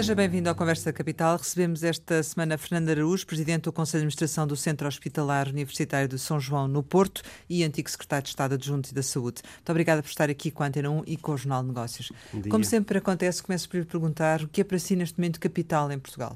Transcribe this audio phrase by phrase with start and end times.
[0.00, 1.36] Seja bem-vindo ao Conversa Capital.
[1.36, 6.18] Recebemos esta semana Fernando Araújo, Presidente do Conselho de Administração do Centro Hospitalar Universitário de
[6.18, 9.42] São João, no Porto, e antigo Secretário de Estado Adjunto da Saúde.
[9.56, 12.10] Muito obrigada por estar aqui com a Antena 1 e com o Jornal de Negócios.
[12.48, 15.92] Como sempre acontece, começo por lhe perguntar o que é para si neste momento capital
[15.92, 16.34] em Portugal?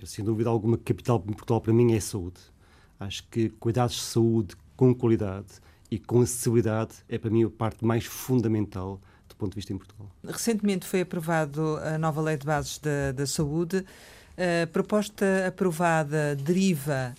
[0.00, 2.38] Eu, sem dúvida alguma, capital em Portugal para mim é saúde.
[3.00, 5.48] Acho que cuidados de saúde com qualidade
[5.90, 9.00] e com acessibilidade é para mim a parte mais fundamental
[9.42, 10.08] ponto de vista em Portugal.
[10.24, 13.84] Recentemente foi aprovado a nova Lei de Bases da, da Saúde.
[14.32, 17.14] A proposta aprovada deriva,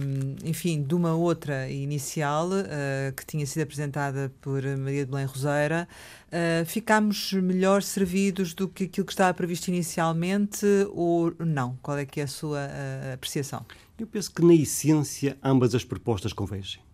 [0.00, 5.26] um, enfim, de uma outra inicial uh, que tinha sido apresentada por Maria de Belém
[5.26, 5.86] Roseira.
[6.28, 11.78] Uh, ficámos melhor servidos do que aquilo que estava previsto inicialmente ou não?
[11.82, 13.66] Qual é que é a sua uh, apreciação?
[13.98, 16.85] Eu penso que, na essência, ambas as propostas convergem.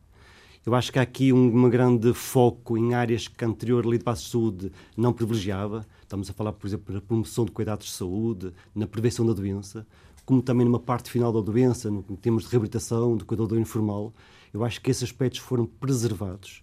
[0.64, 4.20] Eu acho que há aqui um grande foco em áreas que a anterior Lei de
[4.20, 5.84] Saúde não privilegiava.
[6.00, 9.84] Estamos a falar, por exemplo, na promoção de cuidados de saúde, na prevenção da doença,
[10.24, 14.14] como também numa parte final da doença, no termos de reabilitação, do cuidador informal.
[14.54, 16.62] Eu acho que esses aspectos foram preservados.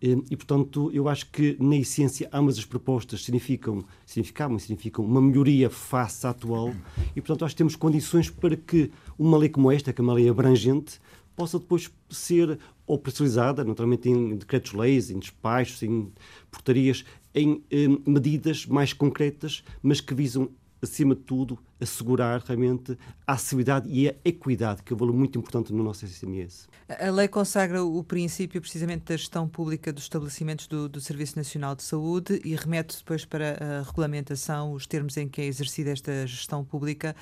[0.00, 5.68] E, portanto, eu acho que, na essência, ambas as propostas significam, significavam significam uma melhoria
[5.68, 6.72] face à atual
[7.16, 10.12] e, portanto, acho que temos condições para que uma lei como esta, que é uma
[10.12, 11.00] lei abrangente,
[11.38, 16.12] possa depois ser operacionalizada, naturalmente em decretos-leis, em despachos, em
[16.50, 20.50] portarias, em eh, medidas mais concretas, mas que visam
[20.82, 25.38] acima de tudo, assegurar realmente a acessibilidade e a equidade, que é um valor muito
[25.38, 26.68] importante no nosso SMS.
[26.88, 31.74] A lei consagra o princípio precisamente da gestão pública dos estabelecimentos do, do, Serviço Nacional
[31.74, 36.26] de Saúde e remete depois para a regulamentação, os termos em que é exercida esta
[36.26, 37.14] gestão pública,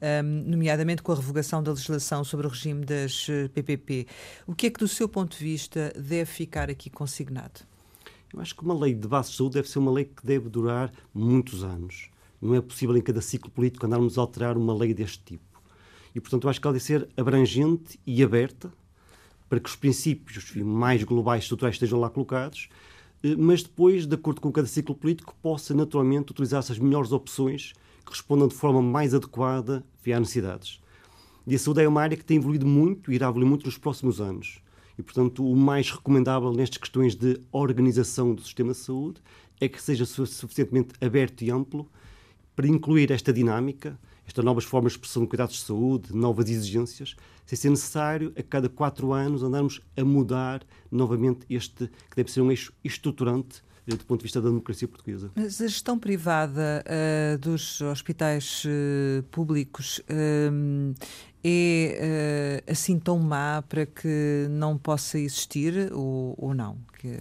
[0.00, 4.06] um, nomeadamente com a revogação da legislação sobre o regime das PPP.
[4.08, 7.60] Eh, o que é que, do seu ponto de vista, deve ficar aqui consignado?
[8.32, 10.48] Eu acho que uma lei de base de saúde deve ser uma lei que deve
[10.48, 12.11] durar muitos anos
[12.42, 15.62] não é possível em cada ciclo político andarmos a alterar uma lei deste tipo.
[16.14, 18.72] E, portanto, eu acho que ela deve ser abrangente e aberta
[19.48, 22.68] para que os princípios mais globais estruturais estejam lá colocados,
[23.22, 27.72] eh, mas depois, de acordo com cada ciclo político, possa naturalmente utilizar-se as melhores opções
[28.04, 30.80] que respondam de forma mais adequada via necessidades.
[31.46, 33.78] E a saúde é uma área que tem evoluído muito e irá evoluir muito nos
[33.78, 34.60] próximos anos.
[34.98, 39.20] E, portanto, o mais recomendável nestas questões de organização do sistema de saúde
[39.60, 41.88] é que seja suficientemente aberto e amplo
[42.54, 47.16] para incluir esta dinâmica, estas novas formas de expressão de cuidados de saúde, novas exigências,
[47.46, 52.40] sem ser necessário a cada quatro anos andarmos a mudar novamente este, que deve ser
[52.40, 55.30] um eixo estruturante eh, do ponto de vista da democracia portuguesa.
[55.34, 60.94] Mas a gestão privada uh, dos hospitais uh, públicos uh,
[61.42, 66.78] é assim tão má para que não possa existir ou, ou não?
[66.96, 67.18] Que...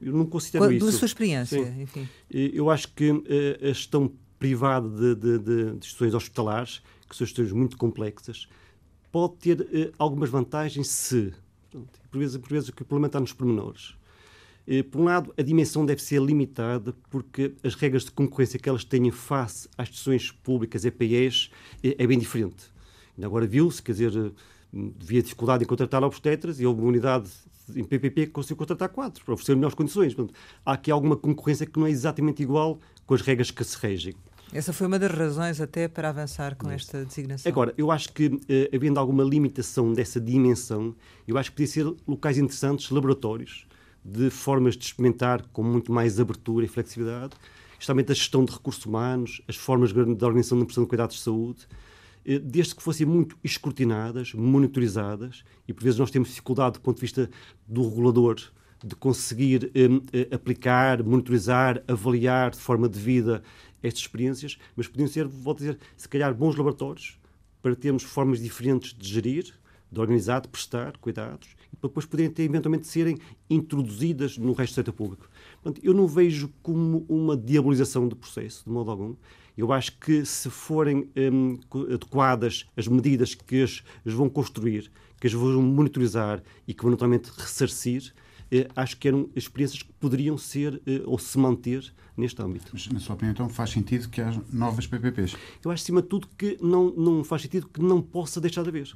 [0.00, 0.86] Eu não considero Qual, isso.
[0.86, 1.82] Da sua experiência, Sim.
[1.82, 2.08] enfim.
[2.28, 3.10] Eu acho que
[3.62, 4.10] a gestão
[4.42, 8.48] privado de, de, de, de instituições hospitalares, que são instituições muito complexas,
[9.12, 11.32] pode ter eh, algumas vantagens se,
[12.10, 13.94] por vezes, por vezes o que o problema está nos pormenores.
[14.66, 18.68] Eh, por um lado, a dimensão deve ser limitada porque as regras de concorrência que
[18.68, 21.48] elas têm face às instituições públicas, EPEs,
[21.80, 22.64] é, é bem diferente.
[23.16, 24.32] Ainda agora viu-se, quer dizer,
[25.00, 27.30] havia dificuldade em contratar obstetras e houve uma unidade
[27.76, 30.12] em PPP que conseguiu contratar quatro para oferecer melhores condições.
[30.12, 30.36] Portanto,
[30.66, 34.14] há aqui alguma concorrência que não é exatamente igual com as regras que se regem.
[34.52, 37.50] Essa foi uma das razões até para avançar com esta designação.
[37.50, 40.94] Agora, eu acho que, eh, havendo alguma limitação dessa dimensão,
[41.26, 43.66] eu acho que podia ser locais interessantes, laboratórios,
[44.04, 47.32] de formas de experimentar com muito mais abertura e flexibilidade,
[47.78, 51.22] justamente a gestão de recursos humanos, as formas de organização da prestação de cuidados de
[51.22, 51.66] saúde,
[52.26, 56.96] eh, desde que fossem muito escrutinadas, monitorizadas, e por vezes nós temos dificuldade do ponto
[56.96, 57.30] de vista
[57.66, 58.36] do regulador
[58.84, 63.40] de conseguir eh aplicar, monitorizar, avaliar de forma devida
[63.82, 67.18] estas experiências, mas podiam ser, vou dizer, se calhar bons laboratórios
[67.60, 69.54] para termos formas diferentes de gerir,
[69.90, 73.18] de organizar, de prestar cuidados e para depois poderem ter, eventualmente serem
[73.48, 75.28] introduzidas no resto do setor público.
[75.62, 79.14] Portanto, eu não vejo como uma diabolização do processo, de modo algum.
[79.56, 81.58] Eu acho que se forem hum,
[81.92, 84.90] adequadas as medidas que as, as vão construir,
[85.20, 88.14] que as vão monitorizar e que vão naturalmente ressarcir,
[88.76, 92.68] acho que eram experiências que poderiam ser eh, ou se manter neste âmbito.
[92.72, 95.34] Mas, na sua opinião, então, faz sentido que haja novas PPPs?
[95.64, 98.68] Eu acho, acima de tudo, que não, não faz sentido que não possa deixar de
[98.68, 98.94] haver.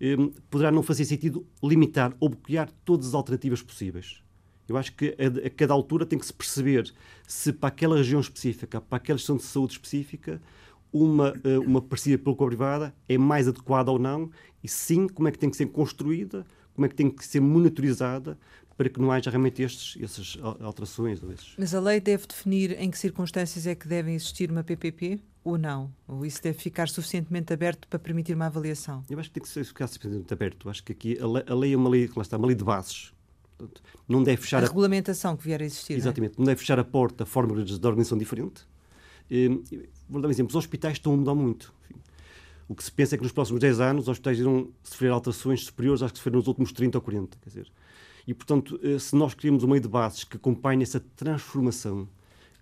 [0.00, 0.16] Eh,
[0.48, 4.22] poderá não fazer sentido limitar ou bloquear todas as alternativas possíveis.
[4.68, 6.92] Eu acho que a, a, cada altura tem que se perceber
[7.26, 10.40] se para aquela região específica, para aquela gestão de saúde específica,
[10.92, 11.34] uma,
[11.66, 14.30] uma parceria público-privada é mais adequada ou não,
[14.62, 17.40] e sim, como é que tem que ser construída, como é que tem que ser
[17.40, 18.38] monitorizada
[18.76, 21.22] para que não haja realmente estes, essas alterações.
[21.22, 21.54] Ou esses.
[21.58, 25.20] Mas a lei deve definir em que circunstâncias é que devem existir uma PPP?
[25.44, 25.92] ou não?
[26.08, 29.04] Ou isso deve ficar suficientemente aberto para permitir uma avaliação?
[29.10, 30.70] Eu acho que tem que ser ficar suficientemente aberto.
[30.70, 32.64] Acho que aqui a lei, a lei é uma lei, lá está, uma lei de
[32.64, 33.12] bases.
[33.56, 35.94] Portanto, não deve fechar a, a regulamentação que vier a existir.
[35.94, 36.38] Exatamente, não, é?
[36.38, 38.66] não deve fechar a porta a formas de organização diferente.
[39.30, 39.62] Ehm,
[40.08, 41.72] vou dar um exemplo: os hospitais estão a mudar muito.
[41.84, 42.00] Enfim,
[42.68, 45.64] o que se pensa é que nos próximos 10 anos os hospitais irão sofrer alterações
[45.64, 47.38] superiores às que sofreram nos últimos 30 ou 40.
[47.40, 47.72] Quer dizer,
[48.26, 52.08] e, portanto, eh, se nós queremos um meio de bases que acompanhe essa transformação,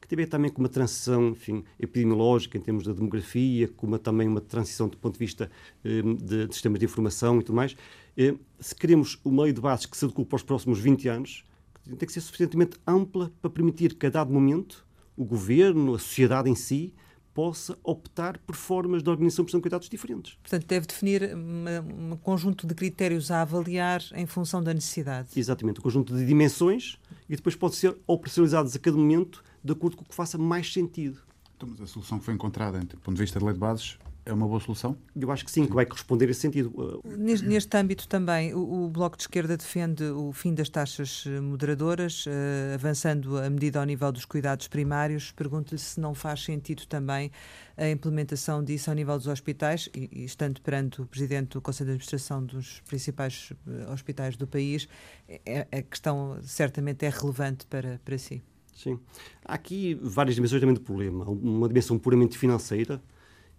[0.00, 3.87] que tem a ver também com uma transição enfim, epidemiológica em termos da demografia, com
[3.87, 5.50] uma, também uma transição do ponto de vista
[5.85, 7.76] eh, de, de, sistemas de informação e tudo mais,
[8.17, 11.44] eh, se queremos um meio de bases que se adeque para os próximos 20 anos,
[11.85, 14.87] tem que ser suficientemente ampla para permitir que, a dado momento,
[15.17, 16.94] o governo, a sociedade em si,
[17.34, 20.34] possa optar por formas de organização de cuidados diferentes.
[20.43, 25.29] Portanto, deve definir um conjunto de critérios a avaliar em função da necessidade.
[25.37, 26.99] Exatamente, um conjunto de dimensões
[27.29, 30.73] e depois pode ser operacionalizados a cada momento de acordo com o que faça mais
[30.73, 31.19] sentido.
[31.56, 33.99] Então, mas a solução que foi encontrada, do ponto de vista da lei de bases,
[34.25, 34.97] é uma boa solução?
[35.15, 35.69] Eu acho que sim, sim.
[35.69, 37.03] que vai corresponder a esse sentido.
[37.05, 41.41] Neste, neste âmbito também, o, o, Bloco de Esquerda defende o fim das taxas eh,
[41.41, 45.33] moderadoras, uh, avançando a medida ao nível dos cuidados primários.
[45.33, 47.33] Pergunto-lhe se não faz sentido também
[47.77, 51.89] a implementação disso ao nível dos hospitais, e, e estando perante o Presidente do Conselho
[51.89, 54.89] de Administração dos principais uh, hospitais do país,
[55.29, 58.43] é, a questão certamente é relevante para, para si.
[58.75, 58.99] Sim.
[59.45, 61.25] Há aqui várias dimensões também do problema.
[61.25, 63.03] Uma dimensão puramente financeira,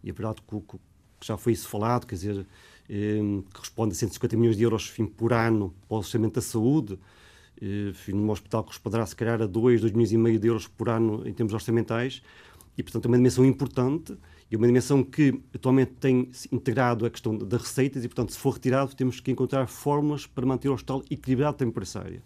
[0.03, 0.77] e é verdade que, que,
[1.21, 2.45] já foi isso falado, quer dizer,
[2.89, 3.19] eh,
[3.53, 6.99] que responde a 150 milhões de euros enfim, por ano para o orçamento da saúde,
[7.61, 10.47] eh, enfim, num hospital que corresponderá se calhar a 2, 2 milhões e meio de
[10.47, 12.21] euros por ano em termos orçamentais,
[12.77, 14.17] e portanto é uma dimensão importante
[14.51, 18.03] e uma dimensão que atualmente tem integrado a questão das receitas.
[18.03, 21.71] E portanto se for retirado temos que encontrar fórmulas para manter o hospital equilibrado também
[21.71, 22.21] por essa área.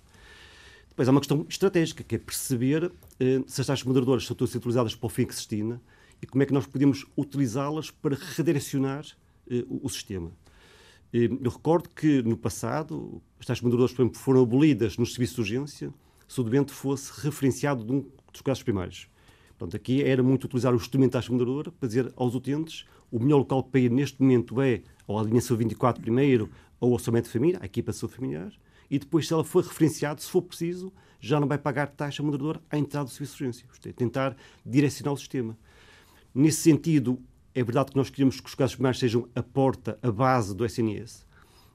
[0.90, 4.96] Depois há uma questão estratégica, que é perceber eh, se as taxas moderadoras são utilizadas
[4.96, 5.80] para o fim que se destina
[6.22, 9.06] e como é que nós podemos utilizá-las para redirecionar
[9.50, 10.32] eh, o, o, sistema.
[11.14, 15.36] Eh, eu recordo que no passado as taxas moderadoras, por exemplo, foram abolidas nos serviços
[15.36, 15.94] de urgência
[16.28, 19.08] se o doente fosse referenciado de um dos casos primários.
[19.58, 23.20] Portanto, aqui era muito utilizar o instrumento da taxa moderadora para dizer aos utentes o
[23.20, 26.50] melhor local para ir neste momento é ou a linha 24 primeiro
[26.80, 28.52] ou o orçamento de família, a equipa de saúde familiar,
[28.90, 32.62] e depois, se ela for referenciada, se for preciso, já não vai pagar taxa moderadora
[32.70, 33.68] à entrada do serviço de urgência.
[33.86, 34.36] É, tentar
[34.66, 35.58] direcionar o sistema.
[36.40, 37.20] Nesse sentido,
[37.56, 40.64] é verdade que nós queremos que os casos primários sejam a porta, a base do
[40.64, 41.26] SNS.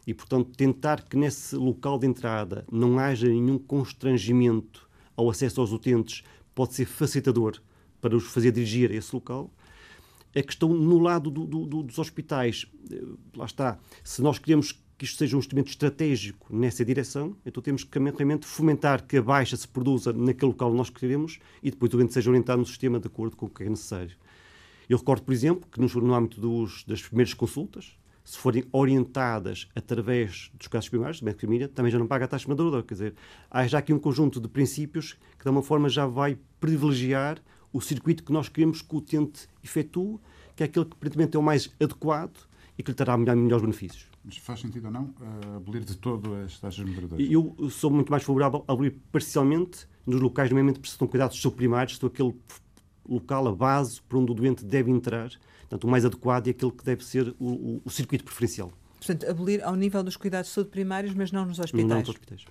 [0.06, 5.72] E, portanto, tentar que nesse local de entrada não haja nenhum constrangimento ao acesso aos
[5.72, 6.22] utentes
[6.54, 7.60] pode ser facilitador
[8.00, 9.52] para os fazer dirigir a esse local.
[10.32, 13.02] A questão no lado do, do, dos hospitais, eh,
[13.34, 17.82] lá está, se nós queremos que isto seja um instrumento estratégico nessa direção, então temos
[17.82, 21.92] que realmente fomentar que a baixa se produza naquele local que nós queremos e depois
[21.92, 24.16] o doente seja orientado no sistema de acordo com o que é necessário.
[24.92, 30.50] Eu recordo, por exemplo, que no âmbito dos, das primeiras consultas, se forem orientadas através
[30.52, 32.82] dos casos primários, de médico família, também já não paga a taxa moderadora.
[32.82, 33.14] Quer dizer,
[33.50, 37.38] há já aqui um conjunto de princípios que, de uma forma, já vai privilegiar
[37.72, 40.18] o circuito que nós queremos que o utente efetue,
[40.54, 42.36] que é aquele que, aparentemente, é o mais adequado
[42.76, 44.10] e que lhe trará melhores benefícios.
[44.22, 47.26] Mas faz sentido ou não uh, abolir de todo as taxas moderadoras?
[47.30, 51.38] Eu sou muito mais favorável a abolir parcialmente nos locais, nomeadamente, que precisam de cuidados
[51.38, 52.34] subprimários, estou aquele
[53.08, 55.30] local, a base por onde o doente deve entrar.
[55.60, 58.72] Portanto, o mais adequado é aquele que deve ser o, o, o circuito preferencial.
[58.96, 61.88] Portanto, abolir ao nível dos cuidados de saúde primários, mas não nos hospitais.
[61.88, 62.44] Não nos hospitais.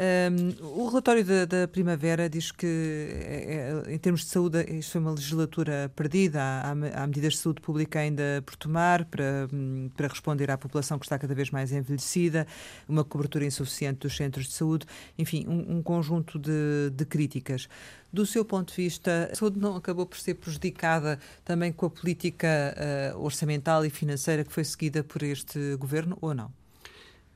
[0.00, 4.92] Um, o relatório da, da, Primavera diz que, é, é, em termos de saúde, isto
[4.92, 6.40] foi uma legislatura perdida.
[6.40, 10.98] Há, há, medidas de saúde pública ainda por tomar para, hum, para responder à população
[10.98, 12.46] que está cada vez mais envelhecida,
[12.88, 14.86] uma cobertura insuficiente dos centros de saúde,
[15.18, 17.68] enfim, um, um conjunto de, de críticas.
[18.12, 21.90] Do seu ponto de vista, a saúde não acabou por ser prejudicada também com a
[21.90, 22.74] política
[23.14, 26.59] uh, orçamental e financeira que foi seguida por este governo ou não?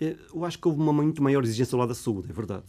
[0.00, 2.66] Eh, eu acho que houve uma muito maior exigência lado da saúde, é verdade.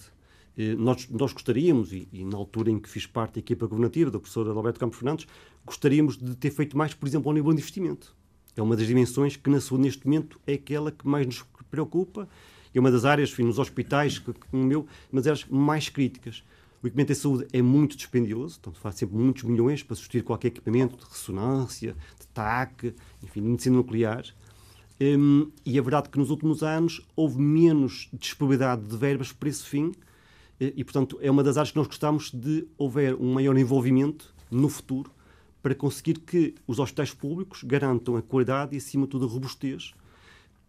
[0.57, 4.11] Eh, nós, nós gostaríamos, e, e, na altura em que fiz parte da equipa governativa,
[4.11, 5.27] da professora Alberto Campos Fernandes,
[5.65, 8.15] gostaríamos de ter feito mais, por exemplo, ao nível de investimento.
[8.55, 12.27] É uma das dimensões que na saúde, neste momento, é aquela que mais nos preocupa,
[12.73, 16.43] é uma das áreas, enfim, nos hospitais, como o meu, mas áreas mais críticas.
[16.83, 20.49] O equipamento de saúde é muito dispendioso, portanto faz sempre muitos milhões para substituir qualquer
[20.49, 24.23] equipamento de ressonância, de TAC, enfim, de medicina nuclear.
[24.99, 29.63] Um, e é verdade que nos últimos anos houve menos disponibilidade de verbas para esse
[29.63, 29.91] fim,
[30.59, 34.33] e, e, portanto é uma das áreas que nós gostamos de houver um maior envolvimento
[34.49, 35.11] no futuro
[35.61, 39.93] para conseguir que os hospitais públicos garantam a qualidade e, acima de tudo, a robustez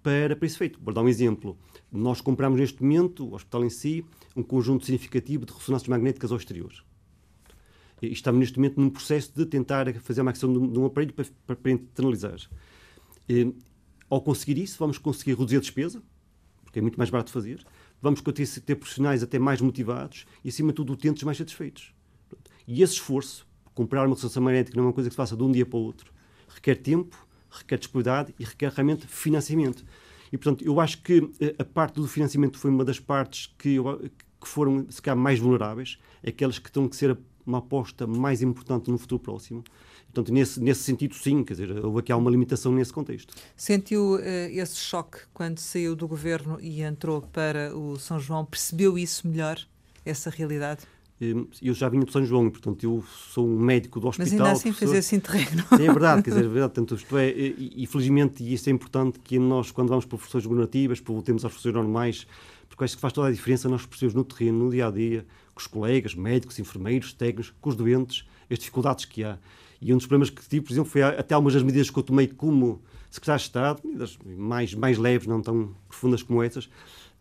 [0.02, 0.80] para, para esse feito.
[0.82, 1.56] Vou dar um exemplo.
[1.92, 4.04] Nós compramos neste momento, o hospital em si,
[4.34, 6.72] um conjunto significativo de ressonâncias magnéticas ao exterior.
[8.00, 11.56] E estamos neste momento num processo de tentar fazer uma aquisição de um aparelho para,
[11.56, 12.38] para, internalizar.
[13.28, 13.54] E,
[14.08, 16.02] ao conseguir isso, vamos conseguir reduzir a despesa,
[16.64, 17.64] porque é muito mais barato fazer.
[18.00, 21.94] Vamos conseguir ter profissionais até mais motivados e, acima de tudo, utentes mais satisfeitos.
[22.66, 25.42] E esse esforço, comprar uma ressonância magnética não é uma coisa que se faça de
[25.42, 26.12] um dia para o outro.
[26.48, 29.84] Requer tempo, requer disponibilidade e requer realmente financiamento.
[30.32, 33.74] E, portanto, eu acho que eh, a parte do financiamento foi uma das partes que,
[33.74, 34.10] eu,
[34.40, 38.90] que foram, se calhar, mais vulneráveis, aquelas que estão que ser uma aposta mais importante
[38.90, 39.62] no futuro próximo.
[40.16, 43.34] Portanto, nesse, nesse sentido, sim, quer dizer, houve aqui uma limitação nesse contexto.
[43.54, 44.20] Sentiu uh,
[44.50, 48.42] esse choque quando saiu do governo e entrou para o São João?
[48.42, 49.60] Percebeu isso melhor,
[50.06, 50.84] essa realidade?
[51.20, 54.26] Hum, eu já vinha de São João, portanto, eu sou um médico do hospital.
[54.26, 54.92] Mas ainda assim professor.
[54.92, 55.64] fez esse interregno.
[55.72, 56.72] É verdade, quer dizer, é verdade.
[56.72, 60.16] Portanto, isto é, e, e felizmente, e isso é importante, que nós, quando vamos para
[60.16, 62.26] profissões governativas, voltemos às profissões normais,
[62.70, 65.26] porque acho que faz toda a diferença nós percebemos no terreno, no dia a dia,
[65.54, 69.38] com os colegas, médicos, enfermeiros, técnicos, com os doentes, as dificuldades que há.
[69.80, 72.02] E um dos problemas que tive, por exemplo, foi até algumas das medidas que eu
[72.02, 72.80] tomei como
[73.10, 76.68] secretário de Estado, medidas mais, mais leves, não tão profundas como essas,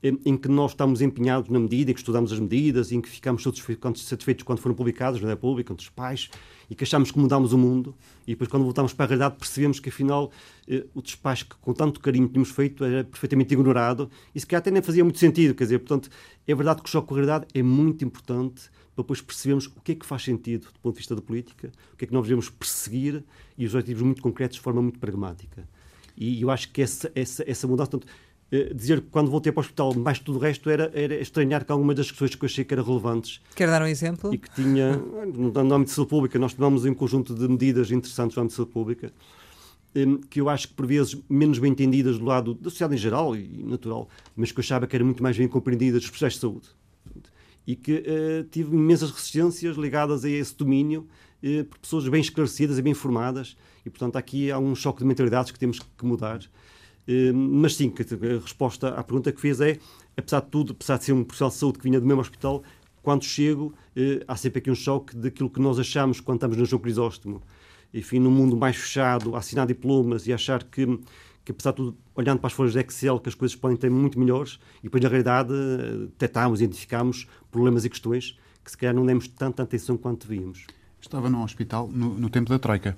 [0.04, 3.42] em que nós estamos empenhados na medida, em que estudamos as medidas, em que ficamos
[3.44, 6.30] satisfeitos, quando foram publicadas na pública, entre os pais,
[6.70, 7.96] e que achamos que mudamos o mundo,
[8.28, 10.32] e depois quando voltamos para a realidade percebemos que afinal
[10.68, 14.60] eh, o despacho que com tanto carinho tínhamos feito era perfeitamente ignorado, e se calhar
[14.60, 16.10] até nem fazia muito sentido, quer dizer, portanto,
[16.48, 19.82] é verdade que o choque com a realidade é muito importante para depois percebermos o
[19.82, 22.14] que é que faz sentido do ponto de vista da política, o que é que
[22.14, 23.24] nós devemos perseguir,
[23.58, 25.68] e os objetivos muito concretos de forma muito pragmática.
[26.18, 28.00] E eu acho que essa, essa, essa mudança,
[28.52, 31.66] eh, dizer que quando voltei para o hospital, mais tudo o resto era, era estranhar
[31.66, 33.42] que algumas das questões que eu achei que eram relevantes.
[33.54, 34.34] Quer dar um exemplo?
[34.34, 37.92] E que tinha, no, no âmbito de saúde pública, nós tomamos um conjunto de medidas
[37.92, 39.14] interessantes no âmbito de saúde pública,
[39.94, 42.98] eh, que eu acho que por vezes menos bem entendidas do lado da sociedade em
[42.98, 46.36] geral e natural, mas que eu achava que eram muito mais bem compreendidas dos profissionais
[46.36, 46.70] de saúde.
[47.67, 51.07] E que uh, tive imensas resistências ligadas a esse domínio
[51.43, 55.05] uh, por pessoas bem esclarecidas e bem formadas, e portanto aqui há um choque de
[55.05, 56.39] mentalidades que temos que mudar.
[57.07, 59.77] Ehm, mas sim, a resposta à pergunta que fez é,
[60.17, 62.63] apesar de tudo, apesar de ser um profissional de saúde que vinha do mesmo hospital,
[63.03, 63.72] quando chego,
[64.27, 67.43] há sempre aqui um choque daquilo que nós achamos quando estamos no João Crisóstomo.
[67.93, 71.00] Enfim, num mundo mais fechado, assinar diplomas e achar que,
[71.46, 73.90] que, apesar de tudo, olhando para as folhas de Excel, que as coisas podem ter
[73.90, 75.54] muito melhores, e depois, na realidade,
[76.08, 80.66] detectámos, identificámos problemas e questões que, se calhar, não demos tanta atenção quanto devíamos.
[81.00, 82.98] Estava num hospital no, no tempo da Troika.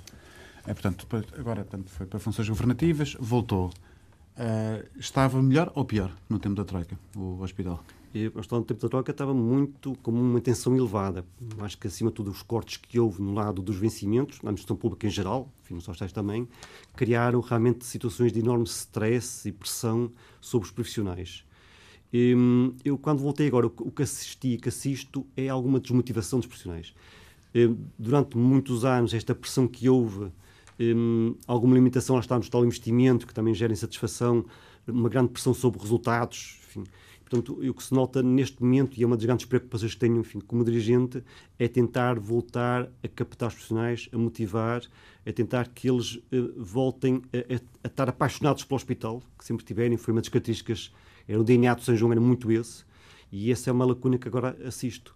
[0.65, 1.05] É, portanto,
[1.37, 3.67] agora portanto, foi para funções governativas, voltou.
[4.37, 7.83] Uh, estava melhor ou pior no tempo da Troika, o hospital?
[8.17, 11.23] E o hospital no tempo da Troika estava muito com uma tensão elevada.
[11.59, 14.75] Acho que, acima de tudo, os cortes que houve no lado dos vencimentos, na administração
[14.75, 16.47] pública em geral, enfim, nos hospitais também,
[16.95, 21.43] criaram realmente situações de enorme stress e pressão sobre os profissionais.
[22.11, 22.35] E,
[22.83, 26.95] eu, quando voltei agora, o que assisti e que assisto é alguma desmotivação dos profissionais.
[27.53, 30.31] E, durante muitos anos, esta pressão que houve
[30.79, 34.43] um, alguma limitação lá está no tal investimento, que também gera insatisfação,
[34.87, 36.83] uma grande pressão sobre resultados, enfim.
[37.29, 40.17] Portanto, o que se nota neste momento, e é uma das grandes preocupações que tenho
[40.17, 41.21] enfim, como dirigente,
[41.59, 44.81] é tentar voltar a captar os profissionais, a motivar,
[45.25, 49.65] a tentar que eles uh, voltem a, a, a, estar apaixonados pelo hospital, que sempre
[49.65, 50.93] tiverem, foi uma das características,
[51.27, 52.85] era o DNA do São João, era muito esse,
[53.29, 55.13] e essa é uma lacuna que agora assisto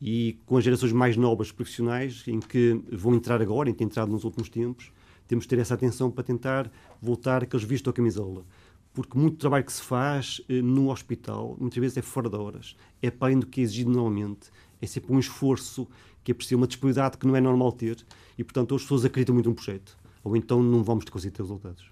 [0.00, 4.12] e com as gerações mais novas profissionais, em que vão entrar agora, em que entrado
[4.12, 4.92] nos últimos tempos,
[5.26, 6.70] temos de ter essa atenção para tentar
[7.02, 8.44] voltar aqueles vistos à camisola.
[8.92, 12.76] Porque muito trabalho que se faz eh, no hospital, muitas vezes é fora de horas,
[13.00, 15.86] é para além do que é exigido normalmente, é sempre um esforço
[16.24, 18.04] que é preciso, uma disponibilidade que não é normal ter,
[18.36, 21.42] e portanto as pessoas acreditam muito no projeto, ou então não vamos ter conseguido ter
[21.42, 21.84] resultados.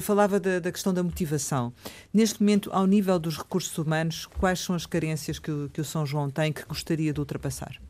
[0.00, 1.72] Falava da, da, questão da motivação.
[2.14, 5.84] Neste momento, ao nível dos recursos humanos, quais são as carências que o, que o
[5.84, 7.80] São João tem que gostaria de ultrapassar?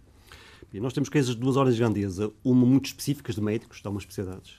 [0.73, 3.87] E nós temos carências de duas horas de grandeza, uma muito específicas de médicos, de
[3.87, 4.55] algumas especialidades,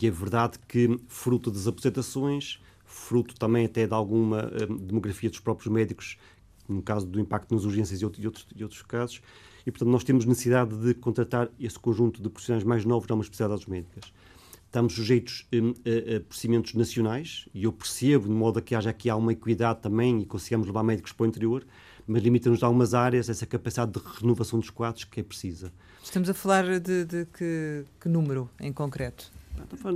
[0.00, 2.60] e é verdade que, fruto das aposentações,
[2.96, 6.16] fruto também até de alguma um, demografia dos próprios médicos,
[6.68, 9.20] no caso do impacto nas urgências e, outro, outros, e outros casos,
[9.64, 13.66] e portanto nós temos necessidade de contratar esse conjunto de profissionais mais novos algumas especialidades
[13.66, 14.12] médicas.
[14.64, 18.90] Estamos sujeitos um, a, a, procedimentos nacionais, e eu percebo, de modo a que haja
[18.90, 21.64] aqui uma equidade também e consigamos levar médicos para o interior,
[22.06, 25.72] mas limita-nos a algumas áreas essa capacidade de renovação dos quadros que é precisa.
[26.02, 29.30] Estamos a falar de, de que, que número em concreto?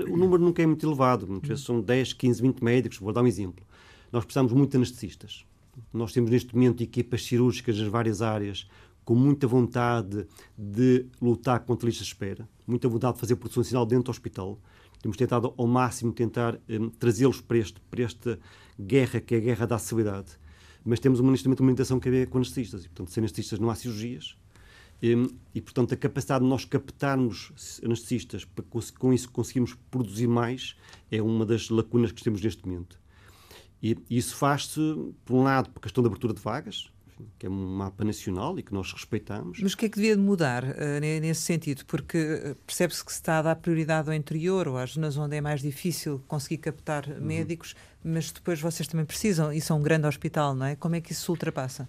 [0.09, 2.99] O número nunca é muito elevado, muitas vezes são 10, 15, 20 médicos.
[2.99, 3.64] Vou dar um exemplo.
[4.12, 5.45] Nós precisamos muito de anestesistas.
[5.93, 8.69] Nós temos neste momento equipas cirúrgicas nas várias áreas
[9.05, 10.26] com muita vontade
[10.57, 14.59] de lutar contra listas de espera, muita vontade de fazer produção nacional dentro do hospital.
[15.02, 18.38] Temos tentado ao máximo tentar um, trazê-los para, este, para esta
[18.79, 20.38] guerra que é a guerra da acessibilidade.
[20.85, 22.85] Mas temos uma, neste momento uma limitação que é com anestesistas.
[22.85, 24.37] E, portanto, sem anestesistas não há cirurgias
[25.02, 25.14] E,
[25.54, 28.64] e, portanto, a capacidade de nós captarmos anestesistas, para,
[28.99, 30.76] com isso conseguimos produzir mais,
[31.11, 33.00] é uma das lacunas que temos neste momento.
[33.83, 34.80] E, isso faz-se,
[35.25, 36.90] por um lado, por questão da abertura de vagas,
[37.38, 39.59] que é um mapa nacional e que nós respeitamos.
[39.61, 41.85] Mas o que é que devia de mudar uh, nesse sentido?
[41.85, 45.37] Porque eh, percebe-se que se está a dar prioridade ao interior ou às zonas onde
[45.37, 47.21] é mais difícil conseguir captar uhum.
[47.21, 50.76] médicos, mas depois vocês também precisam, e são um grande hospital, não é?
[50.76, 51.88] Como é que isso se ultrapassa?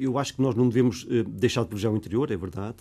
[0.00, 2.76] Eu acho que nós não devemos eh, deixar de privilegiar o interior, é verdade.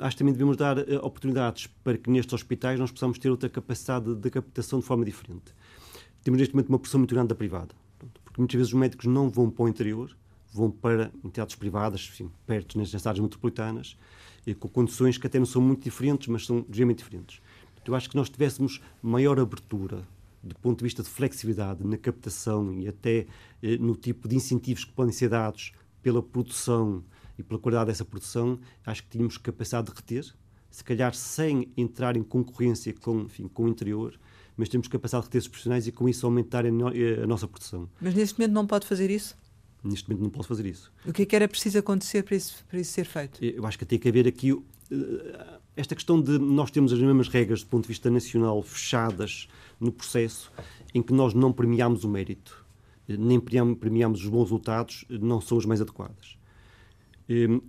[0.00, 4.14] Acho que também devemos dar oportunidades para que nestes hospitais nós possamos ter outra capacidade
[4.14, 5.54] de captação de forma diferente.
[6.24, 7.74] Temos neste momento uma pressão muito grande da privada,
[8.24, 10.16] porque muitas vezes os médicos não vão para o interior,
[10.52, 13.96] vão para entidades privadas, enfim, perto nas áreas metropolitanas,
[14.58, 17.40] com condições que até não são muito diferentes, mas são ligeiramente diferentes.
[17.86, 20.02] Eu acho que nós tivéssemos maior abertura
[20.46, 23.26] do ponto de vista de flexibilidade na captação e até
[23.62, 25.72] eh, no tipo de incentivos que podem ser dados
[26.02, 27.04] pela produção
[27.38, 30.34] e pela qualidade dessa produção, acho que tínhamos capacidade de reter,
[30.70, 34.18] se calhar sem entrar em concorrência com, enfim, com o interior,
[34.56, 37.46] mas temos capacidade de reter esses profissionais e com isso aumentar a, no, a nossa
[37.46, 37.88] produção.
[38.00, 39.36] Mas neste momento não pode fazer isso?
[39.84, 40.92] Neste momento não posso fazer isso.
[41.04, 43.44] O que é que era preciso acontecer para isso, para isso ser feito?
[43.44, 44.52] Eu acho que tem que haver aqui
[44.90, 49.46] eh, esta questão de nós termos as mesmas regras do ponto de vista nacional fechadas
[49.78, 50.50] no processo
[50.94, 52.64] em que nós não premiamos o mérito,
[53.06, 56.38] nem premiamos os bons resultados, não são as mais adequadas.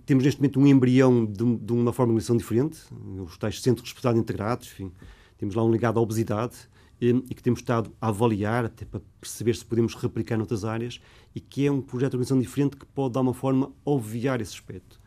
[0.06, 2.80] Temos neste momento um embrião de, uma forma de organização diferente,
[3.24, 4.90] os tais centros de responsabilidade integrados, enfim,
[5.36, 6.54] temos lá um ligado à obesidade,
[7.00, 11.00] e que temos estado a avaliar, até para perceber se podemos replicar noutras áreas,
[11.34, 14.54] e que é um projeto de organização diferente que pode, de alguma forma, obviar esse
[14.54, 15.00] aspecto.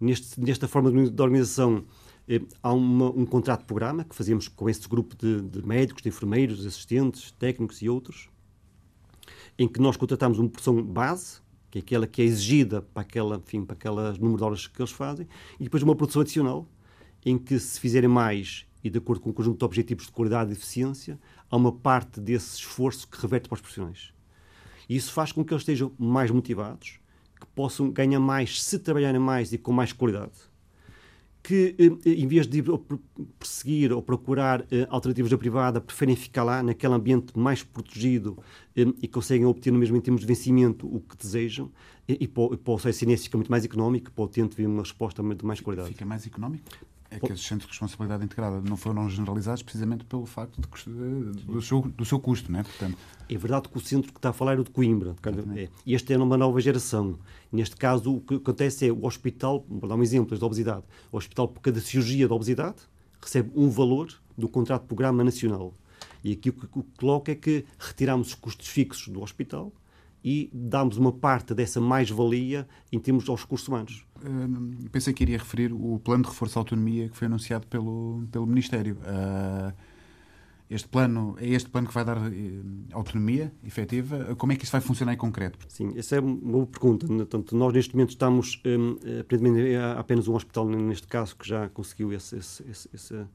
[0.00, 1.84] Neste, nesta forma de organização,
[2.62, 7.30] há uma, um contrato-programa que fazemos com esse grupo de, de, médicos, de enfermeiros, assistentes,
[7.32, 8.28] técnicos e outros,
[9.58, 13.36] em que nós contratamos uma porção base, que é aquela que é exigida para, aquela,
[13.36, 15.26] enfim, para aquelas número de horas que eles fazem,
[15.58, 16.68] e depois uma produção adicional,
[17.24, 20.12] em que se fizerem mais e de acordo com o um conjunto de objetivos de
[20.12, 21.18] qualidade e eficiência,
[21.50, 24.12] há uma parte desse esforço que reverte para os profissionais.
[24.86, 27.00] E isso faz com que eles estejam mais motivados,
[27.40, 30.32] que possam ganhar mais se trabalharem mais e com mais qualidade,
[31.44, 32.64] que eh, em vez de
[33.38, 38.38] perseguir ou procurar eh, alternativas da privada, preferem ficar lá naquele ambiente mais protegido
[38.74, 41.70] eh, e conseguem obter no mesmo em termos de vencimento o que desejam
[42.08, 45.44] e, para, o SNS fica muito mais económico, para o utente vir uma resposta de
[45.44, 45.90] mais qualidade.
[45.90, 46.64] Fica mais económico?
[47.16, 51.62] É que esses centros de responsabilidade integrada não foram generalizados precisamente pelo facto de, do,
[51.62, 52.62] seu, do seu custo, não é?
[52.62, 52.96] Portanto...
[53.28, 55.14] É verdade que o centro que está a falar é o de Coimbra.
[55.56, 57.18] É, este é uma nova geração.
[57.50, 61.16] Neste caso, o que acontece é o hospital, vou dar um exemplo da obesidade, o
[61.16, 62.76] hospital, por cada cirurgia da obesidade,
[63.20, 65.72] recebe um valor do contrato de programa nacional.
[66.22, 69.72] E aqui o que coloca é que retiramos os custos fixos do hospital
[70.24, 74.06] e damos uma parte dessa mais-valia em termos aos recursos humanos.
[74.16, 78.26] Uh, pensei que iria referir o plano de reforço da autonomia que foi anunciado pelo,
[78.32, 78.96] pelo Ministério.
[79.02, 79.74] Uh,
[80.70, 82.30] este plano é este plano que vai dar uh,
[82.92, 84.34] autonomia efetiva?
[84.36, 85.58] Como é que isso vai funcionar em concreto?
[85.68, 87.06] Sim, essa é uma boa pergunta.
[87.06, 91.68] Portanto, nós neste momento estamos, um, aparentemente, há apenas um hospital neste caso que já
[91.68, 93.26] conseguiu esse, esse, esse, esse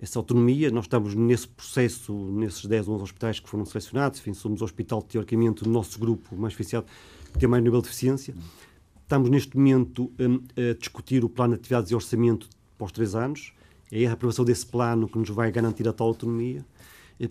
[0.00, 0.70] essa autonomia.
[0.70, 4.18] Nós estamos nesse processo, nesses 10 ou 11 hospitais que foram selecionados.
[4.20, 6.86] Enfim, somos o hospital, teoricamente, do nosso grupo mais financiado,
[7.32, 8.34] que tem mais nível de eficiência.
[9.02, 13.52] Estamos, neste momento, a, a discutir o plano de atividades e orçamento os três anos.
[13.92, 16.64] É a aprovação desse plano que nos vai garantir a tal autonomia.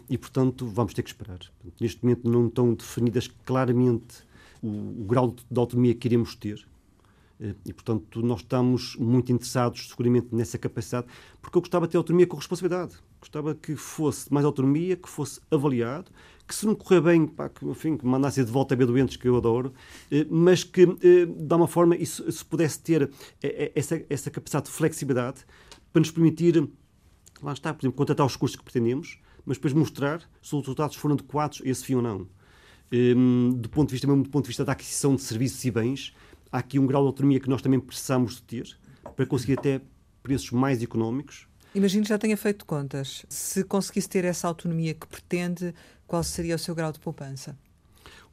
[0.08, 1.40] E portanto, vamos ter que esperar.
[1.82, 4.24] Neste momento, não estão definidas claramente
[4.62, 6.64] o, o grau de autonomia que iremos ter.
[7.40, 11.08] Eh, e, portanto, nós estamos muito interessados, seguramente, nessa capacidade,
[11.42, 12.96] porque eu gostava de ter autonomia com responsabilidade.
[13.20, 16.12] Gostava que fosse mais autonomia, que fosse avaliado,
[16.48, 19.18] que se não correr bem, pá, que, enfim, que mandasse de volta a ver doentes,
[19.18, 19.74] que eu adoro,
[20.12, 23.10] eh, mas que, eh, de alguma forma, isso, se pudesse ter
[23.76, 25.46] essa, essa capacidade de flexibilidade
[25.94, 26.68] para nos permitir,
[27.42, 30.96] lá está, por exemplo, contratar os custos que pretendemos, mas depois mostrar se os resultados
[30.98, 32.28] foram adequados a esse fim ou não.
[33.62, 36.14] Do ponto de vista mesmo do ponto de vista da aquisição de serviços e bens,
[36.52, 38.78] há aqui um grau de autonomia que nós também precisamos de ter
[39.16, 39.82] para conseguir até
[40.22, 41.48] preços mais económicos.
[41.74, 43.26] Imagino que já tenha feito contas.
[43.30, 45.74] Se conseguisse ter essa autonomia que pretende,
[46.08, 47.58] qual seria o seu grau de poupança?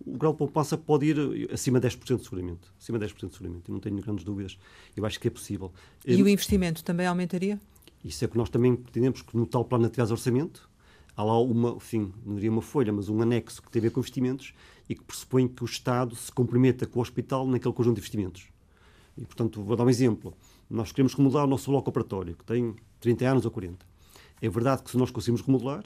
[0.05, 2.69] O grau de poupança pode ir acima de 10% seguramente.
[2.81, 3.69] Acima de 10% seguramente.
[3.69, 4.59] Eu não tenho grandes dúvidas.
[4.97, 5.73] Eu acho que é possível.
[6.07, 7.61] E o investimento também aumentaria?
[8.05, 10.69] Isso é que nós também pretendemos que no tal plano de orçamento
[11.17, 13.91] há lá uma, enfim, não diria uma folha, mas um anexo que tem a ver
[13.91, 14.53] com investimentos
[14.89, 18.49] e que pressupõe que o Estado se comprometa com o hospital naquele conjunto de investimentos.
[19.17, 20.37] E, portanto, vou dar um exemplo.
[20.69, 23.87] Nós queremos remodelar o nosso bloco operatório, que tem 30 anos ou 40.
[24.43, 25.85] É verdade que se nós conseguirmos remodelar,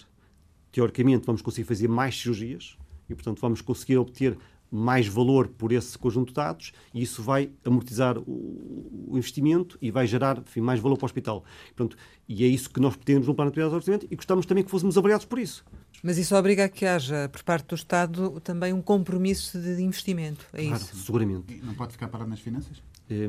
[0.73, 2.77] teoricamente vamos conseguir fazer mais cirurgias
[3.09, 4.37] e, portanto, vamos conseguir obter
[4.71, 10.07] mais valor por esse conjunto de dados e isso vai amortizar o, investimento e vai
[10.07, 11.45] gerar enfim, mais valor para o hospital.
[11.75, 11.97] Portanto,
[12.29, 14.63] e é isso que nós pretendemos no plano de atividade de orçamento e gostamos também
[14.63, 15.65] que fôssemos avaliados por isso.
[16.03, 20.47] Mas isso obriga a que haja, por parte do Estado, também um compromisso de investimento.
[20.53, 20.97] É claro, isso?
[20.97, 21.55] Seguramente.
[21.55, 22.83] E não pode ficar parado nas finanças?
[23.11, 23.29] É,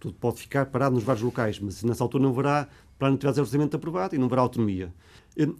[0.00, 2.66] tudo pode ficar parado nos vários locais, mas nessa altura não haverá
[2.98, 4.92] plano de atividades de orçamento aprovado e não haverá autonomia.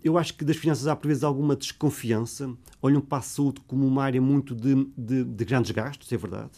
[0.03, 2.55] Eu acho que das finanças há, por vezes, alguma desconfiança.
[2.81, 6.53] Olham para a saúde como uma área muito de, de, de grandes gastos, é verdade,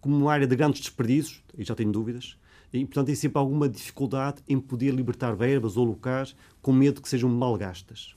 [0.00, 2.36] como uma área de grandes desperdícios, e já tenho dúvidas,
[2.72, 7.08] e, portanto, tem sempre alguma dificuldade em poder libertar verbas ou locais com medo que
[7.08, 8.14] sejam mal gastas.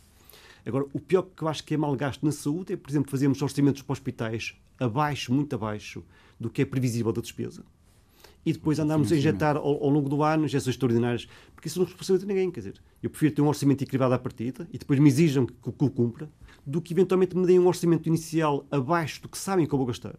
[0.66, 3.10] Agora, o pior que eu acho que é mal gasto na saúde é, por exemplo,
[3.10, 6.04] fazermos orçamentos para hospitais abaixo, muito abaixo,
[6.40, 7.64] do que é previsível da despesa
[8.46, 11.86] e depois andarmos a injetar ao, ao, longo do ano injeções extraordinárias, porque isso não
[11.86, 12.52] é responsabilidade de ninguém.
[12.52, 15.54] Quer dizer, eu prefiro ter um orçamento equilibrado à partida e depois me exijam que,
[15.54, 16.30] que, que o cumpra,
[16.66, 19.88] do que eventualmente me deem um orçamento inicial abaixo do que sabem que eu vou
[19.88, 20.16] gastar.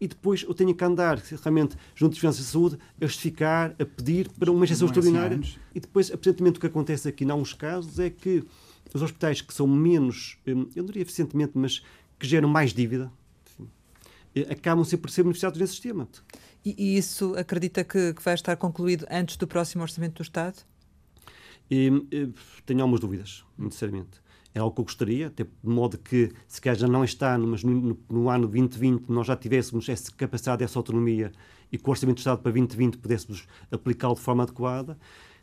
[0.00, 3.84] E depois eu tenho que andar realmente junto de Finanças de Saúde a justificar, a
[3.84, 5.40] pedir para uma injeção é assim extraordinária.
[5.72, 8.42] E depois, aparentemente, o que acontece aqui, em alguns casos, é que
[8.92, 11.84] os hospitais que são menos, hum, eu não diria eficientemente, mas
[12.18, 13.12] que geram mais dívida,
[14.50, 16.08] acabam sempre por ser beneficiados nesse sistema.
[16.64, 20.58] E, isso acredita que, que, vai estar concluído antes do próximo Orçamento do Estado?
[21.70, 21.90] E,
[22.64, 24.22] tenho algumas dúvidas, sinceramente.
[24.54, 27.64] É algo que eu gostaria, até de modo que, se calhar já não está, mas
[27.64, 31.32] no, no, no, ano 2020 nós já tivéssemos essa capacidade, essa autonomia
[31.70, 34.98] e que o Orçamento do Estado para 2020 pudéssemos aplicá-lo de forma adequada.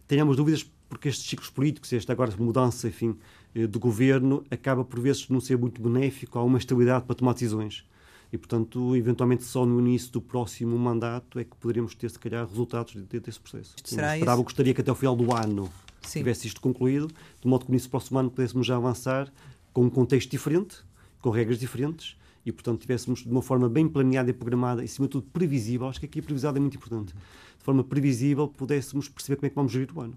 [0.07, 3.17] Tenho algumas dúvidas porque estes ciclos políticos, esta agora mudança, enfim,
[3.55, 7.33] eh, do governo, acaba por vezes não ser muito benéfico a uma estabilidade para tomar
[7.33, 7.83] decisões
[8.31, 12.47] e, portanto, eventualmente só no início do próximo mandato é que poderíamos ter, se calhar,
[12.47, 13.75] resultados desse processo.
[13.83, 16.19] Será esperava, gostaria que até o final do ano Sim.
[16.19, 17.07] tivesse isto concluído,
[17.41, 19.31] de modo que no início do próximo ano pudéssemos já avançar
[19.73, 20.77] com um contexto diferente,
[21.21, 25.07] com regras diferentes, e, portanto, tivéssemos de uma forma bem planeada e programada, e, acima
[25.07, 25.87] de tudo, previsível.
[25.87, 27.13] Acho que aqui a previsibilidade é muito importante.
[27.13, 30.15] De forma previsível, pudéssemos perceber como é que vamos gerir o ano.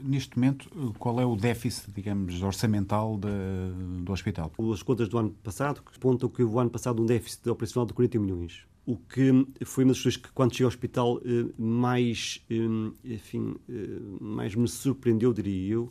[0.00, 4.52] Neste momento, qual é o déficit, digamos, orçamental de, do hospital?
[4.72, 8.18] As contas do ano passado apontam que o ano passado um déficit operacional de 40
[8.18, 8.64] milhões.
[8.84, 13.56] O que foi uma das coisas que, quando cheguei ao hospital, eh, mais, eh, enfim,
[13.68, 15.90] eh, mais me surpreendeu, diria eu,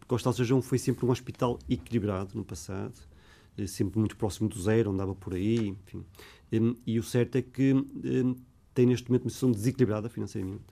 [0.00, 2.94] porque o Hospital São João foi sempre um hospital equilibrado no passado,
[3.66, 6.04] sempre muito próximo do zero, andava por aí, enfim.
[6.86, 7.74] E o certo é que
[8.74, 10.64] tem neste momento uma situação desequilibrada financeiramente.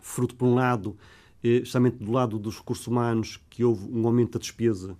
[0.00, 0.96] Fruto, por um lado,
[1.42, 4.96] eh, justamente do lado dos recursos humanos, que houve um aumento da despesa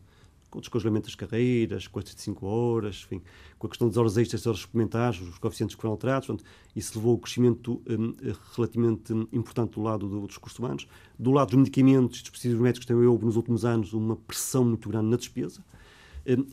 [0.51, 3.23] com o descongelamento das carreiras, com as 35 horas, enfim,
[3.59, 6.49] com a questão das horas extras, das horas suplementares, os coeficientes que foram alterados, portanto,
[6.75, 8.15] isso levou a um crescimento um,
[8.57, 10.89] relativamente importante do lado do, dos recursos humanos.
[11.19, 14.89] Do lado dos medicamentos e dispositivos médicos também houve nos últimos anos uma pressão muito
[14.89, 15.63] grande na despesa,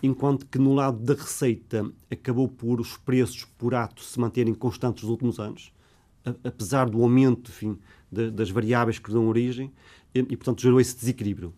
[0.01, 5.03] enquanto que no lado da receita acabou por os preços por ato se manterem constantes
[5.03, 5.73] nos últimos anos,
[6.43, 7.77] apesar do aumento enfim,
[8.11, 9.71] das variáveis que dão origem,
[10.13, 11.53] e, e, portanto gerou esse desequilíbrio.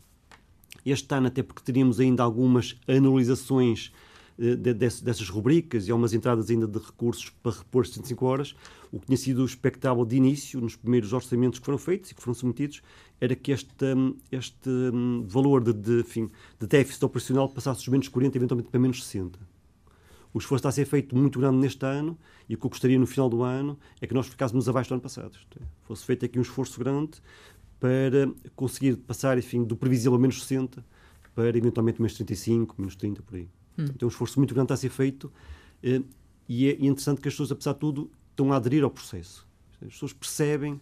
[0.83, 3.91] Este ano, até porque teríamos ainda algumas anualizações
[4.37, 8.55] de, de, dessas rubricas e algumas entradas ainda de recursos para repor 75 horas,
[8.91, 12.21] o que tinha sido expectável de início, nos primeiros orçamentos que foram feitos e que
[12.21, 12.81] foram submetidos,
[13.19, 17.87] era que este, hum, este um, valor de, de, enfim, de déficit operacional passasse dos
[17.87, 19.39] menos 40 eventualmente para menos 60.
[20.33, 22.99] O esforço está a ser feito muito grande neste ano e o que eu gostaria
[22.99, 25.37] no final do ano é que nós ficássemos abaixo do ano passado.
[25.59, 27.21] É, fosse feito aqui um esforço grande
[27.79, 30.85] para conseguir passar, enfim, do previsível a menos 60
[31.33, 33.47] para eventualmente menos 35, menos 30, por aí.
[33.77, 33.85] Hum.
[33.85, 35.31] Então, um esforço muito grande a ser feito
[35.83, 36.01] eh,
[36.47, 39.47] e é interessante que as pessoas, apesar de tudo, estão a aderir ao processo.
[39.81, 40.79] As pessoas percebem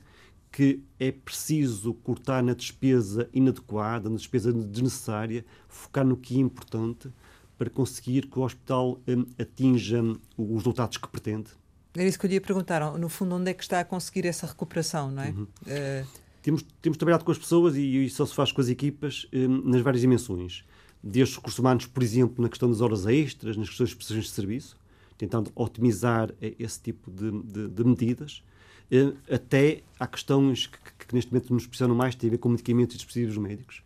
[0.51, 7.09] que é preciso cortar na despesa inadequada, na despesa desnecessária, focar no que é importante
[7.57, 10.01] para conseguir que o hospital um, atinja
[10.37, 11.49] os resultados que pretende.
[11.93, 12.97] Era isso que eu lhe ia perguntar.
[12.97, 15.29] No fundo, onde é que está a conseguir essa recuperação, não é?
[15.29, 15.43] Uhum.
[15.43, 16.25] Uh...
[16.41, 19.27] Temos, temos trabalhado com as pessoas e isso só se faz com as equipas
[19.63, 20.63] nas várias dimensões.
[21.07, 24.25] Desde os recursos humanos, por exemplo, na questão das horas extras, nas questões de prestações
[24.25, 24.75] de serviço,
[25.19, 28.43] tentando otimizar eh, esse tipo de, de, de medidas,
[28.91, 32.37] uh, até há questões que, que, que, neste momento nos pressionam mais, têm a ver
[32.39, 33.83] com medicamentos e dispositivos médicos.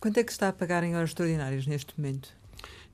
[0.00, 2.30] Quanto é que está a pagar em horas extraordinárias neste momento?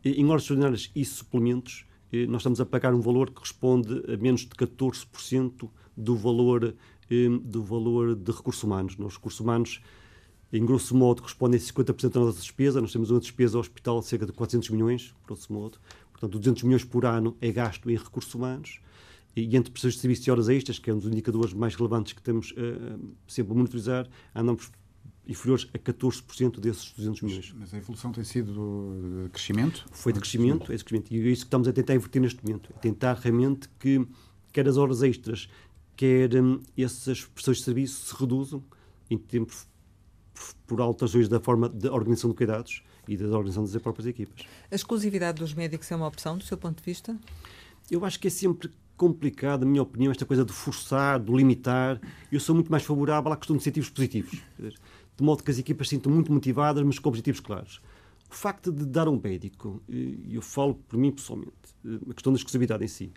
[0.04, 4.16] Em horas extraordinárias e suplementos, eh, nós estamos a pagar um valor que corresponde a
[4.16, 6.74] menos de 14% do valor,
[7.08, 8.96] eh, do valor de recursos humanos.
[8.96, 9.80] Nos recursos humanos,
[10.52, 12.80] em grosso modo, correspondem a 50% da nossa despesa.
[12.80, 15.78] Nós temos uma despesa ao hospital de cerca de 400 milhões, grosso modo.
[16.10, 18.80] Portanto, 200 milhões por ano é gasto em recursos humanos.
[19.36, 22.12] E entre prestações de serviços e horas extras, que é um dos indicadores mais relevantes
[22.12, 24.70] que temos uh, sempre a monitorizar, andamos
[25.28, 27.54] inferiores a 14% desses 200 milhões.
[27.56, 29.86] Mas a evolução tem sido de crescimento?
[29.92, 31.14] Foi de crescimento, é de crescimento.
[31.14, 32.72] E é isso que estamos a tentar inverter neste momento.
[32.74, 34.04] É tentar realmente que
[34.50, 35.48] quer as horas extras,
[35.94, 38.64] quer hum, essas prestações de serviço se reduzam
[39.10, 39.66] em tempos
[40.66, 44.46] por alterações da forma de organização de cuidados e da organização das próprias equipas.
[44.70, 47.16] A exclusividade dos médicos é uma opção, do seu ponto de vista?
[47.90, 52.00] Eu acho que é sempre complicado, na minha opinião, esta coisa de forçar, de limitar.
[52.30, 54.42] Eu sou muito mais favorável à questão de incentivos positivos.
[54.58, 57.80] De modo que as equipas se sintam muito motivadas, mas com objetivos claros.
[58.30, 61.52] O facto de dar um médico, e eu falo por mim pessoalmente,
[62.10, 63.10] a questão da exclusividade em si,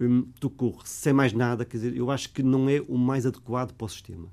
[0.00, 3.74] hum, decorre sem mais nada, quer dizer, eu acho que não é o mais adequado
[3.74, 4.28] para o sistema.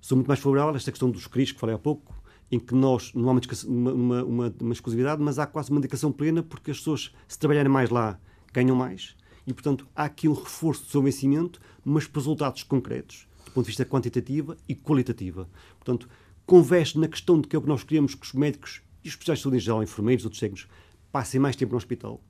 [0.00, 2.14] Sou muito mais favorável a esta questão dos CRIs, que falei há pouco,
[2.50, 6.10] em que nós não há uma, uma, uma, uma exclusividade, mas há quase uma indicação
[6.10, 8.18] plena, porque as pessoas, se trabalharem mais lá,
[8.52, 9.14] ganham mais,
[9.46, 13.64] e, portanto, há aqui um reforço do seu vencimento, mas por resultados concretos, do ponto
[13.64, 15.46] de vista quantitativo e qualitativo.
[15.78, 16.08] Portanto,
[16.46, 19.14] conveste na questão de que é o que nós queremos que os médicos e os
[19.14, 20.68] especialistas de saúde em geral, enfermeiros, outros técnicos,
[21.12, 22.22] passem mais tempo no hospital,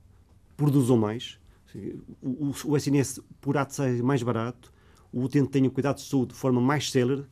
[0.55, 1.39] produzam mais,
[2.21, 4.71] o, o, o SNS por ato ser mais barato,
[5.11, 7.25] o utente tenha cuidado de saúde de forma mais célere,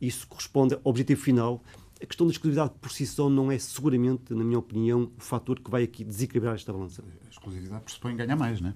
[0.00, 1.62] isso corresponde ao objetivo final.
[2.02, 5.58] A questão da exclusividade por si só não é seguramente, na minha opinião, o fator
[5.60, 7.02] que vai aqui desequilibrar esta balança.
[7.26, 8.74] A exclusividade pressupõe ganhar mais, não é?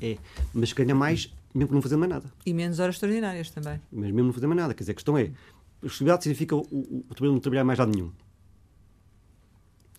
[0.00, 0.18] É,
[0.52, 2.32] mas ganha mais mesmo que não fazer mais nada.
[2.44, 3.80] E menos horas extraordinárias também.
[3.92, 4.74] Mas mesmo não fazer mais nada.
[4.74, 7.78] Quer dizer, a questão é, a exclusividade significa o, o, o trabalho não trabalhar mais
[7.78, 8.10] lado nenhum.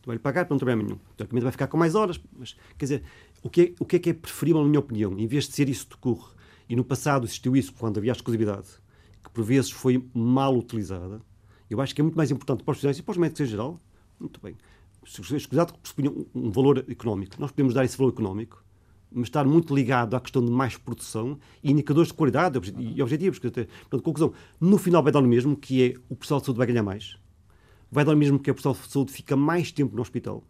[0.06, 1.00] Vai-lhe pagar para não trabalhar nenhum.
[1.16, 2.20] Teoricamente vai ficar com mais horas.
[2.38, 3.04] Mas, quer dizer,
[3.42, 5.18] o que, é, o que é que é preferível, na minha opinião?
[5.18, 6.34] Em vez de ser isso que decorre,
[6.68, 8.68] e no passado existiu isso quando havia a exclusividade,
[9.36, 11.22] por vezes foi mal utilizada,
[11.70, 13.46] eu acho que é muito mais importante para os profissionais e para os médicos em
[13.46, 13.80] geral,
[14.18, 14.56] muito bem,
[15.04, 17.36] a exclusividade pressupunha um, um valor económico.
[17.38, 18.64] Nós podemos dar esse valor económico,
[19.12, 23.38] mas estar muito ligado à questão de mais produção e indicadores de qualidade e objetivos.
[23.38, 26.68] Portanto, conclusão, no final vai dar o mesmo, que é o pessoal de saúde vai
[26.68, 27.18] ganhar mais,
[27.92, 30.44] vai dar o mesmo que o pessoal de saúde fica mais tempo no hospital,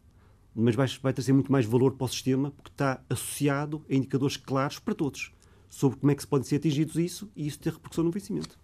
[0.53, 4.37] mas vai, vai trazer muito mais valor para o sistema porque está associado a indicadores
[4.37, 5.33] claros para todos
[5.69, 8.57] sobre como é que se podem ser atingidos isso e isso ter repercussão no vencimento.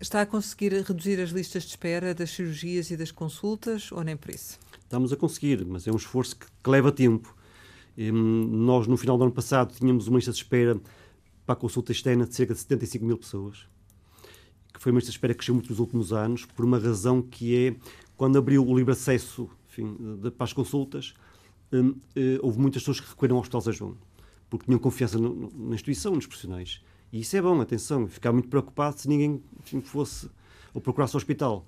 [0.00, 4.16] Está a conseguir reduzir as listas de espera das cirurgias e das consultas ou nem
[4.16, 4.58] por isso?
[4.80, 7.34] Estamos a conseguir, mas é um esforço que, que leva tempo.
[7.96, 10.78] Nós, no final do ano passado, tínhamos uma lista de espera
[11.46, 13.66] para a consulta externa de cerca de 75 mil pessoas,
[14.74, 17.22] que foi uma lista de espera que cresceu muito nos últimos anos, por uma razão
[17.22, 17.76] que é,
[18.16, 21.14] quando abriu o livre acesso enfim, de, para as consultas,
[21.72, 23.96] hum, eh, houve muitas pessoas que recorreram ao Hospital São
[24.50, 26.82] porque tinham confiança no, no, na instituição, nos profissionais.
[27.12, 29.42] E isso é bom, atenção, ficar muito preocupado se ninguém
[29.82, 30.28] fosse
[30.74, 31.66] ou procurasse o hospital.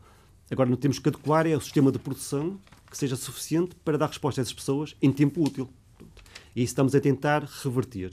[0.50, 2.58] Agora, não temos que adequar é o sistema de produção
[2.90, 5.68] que seja suficiente para dar resposta a essas pessoas em tempo útil.
[6.56, 8.10] E isso estamos a tentar reverter.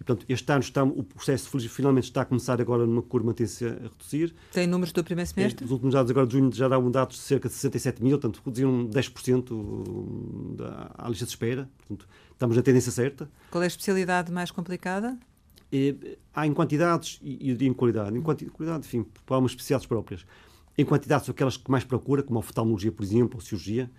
[0.00, 3.70] E, portanto, este ano está, o processo finalmente está a começar agora numa curva tendência
[3.70, 4.34] a reduzir.
[4.52, 5.64] Tem números do primeiro semestre?
[5.64, 8.40] Os últimos dados agora de junho já dão dados de cerca de 67 mil, portanto,
[8.44, 11.68] reduziram 10% da, à lista de espera.
[11.78, 13.28] Portanto, estamos na tendência certa.
[13.50, 15.18] Qual é a especialidade mais complicada?
[16.34, 18.16] Há em quantidades e, e em qualidade.
[18.16, 20.26] Em quantidade, enfim, há umas especialidades próprias.
[20.76, 23.90] Em quantidade são aquelas que mais procura, como a oftalmologia, por exemplo, ou cirurgia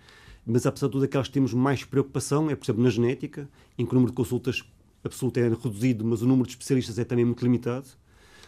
[0.44, 3.84] mas apesar de tudo, aquelas que temos mais preocupação é, por exemplo, na genética, em
[3.84, 4.64] que o número de consultas
[5.04, 7.86] absoluto é reduzido, mas o número de especialistas é também muito limitado.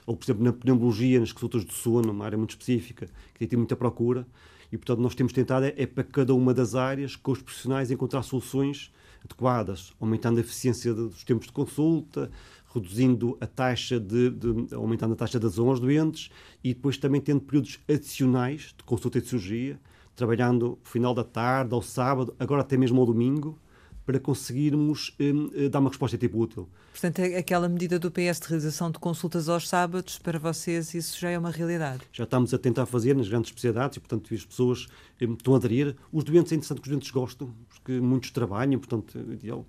[0.06, 3.56] Ou, por exemplo, na pneumologia, nas consultas do sono, uma área muito específica, que tem
[3.56, 4.26] muita procura.
[4.70, 7.90] E, portanto, nós temos tentado, é, é para cada uma das áreas, com os profissionais,
[7.90, 8.92] encontrar soluções
[9.24, 12.30] adequadas, aumentando a eficiência dos tempos de consulta,
[12.72, 16.30] reduzindo a taxa de, de, aumentando a taxa de adesão aos doentes
[16.62, 19.80] e depois também tendo períodos adicionais de consulta e de cirurgia,
[20.14, 23.58] trabalhando final da tarde, ao sábado, agora até mesmo ao domingo,
[24.04, 26.68] para conseguirmos um, eh, dar uma resposta tipo útil.
[26.90, 31.18] Portanto, é aquela medida do PS de realização de consultas aos sábados, para vocês isso
[31.18, 32.02] já é uma realidade?
[32.12, 34.88] Já estamos a tentar fazer nas grandes especialidades e, portanto, as pessoas
[35.20, 35.96] um, estão a aderir.
[36.12, 39.64] Os doentes, é interessante que os doentes gostam, porque muitos trabalham, portanto, é ideal.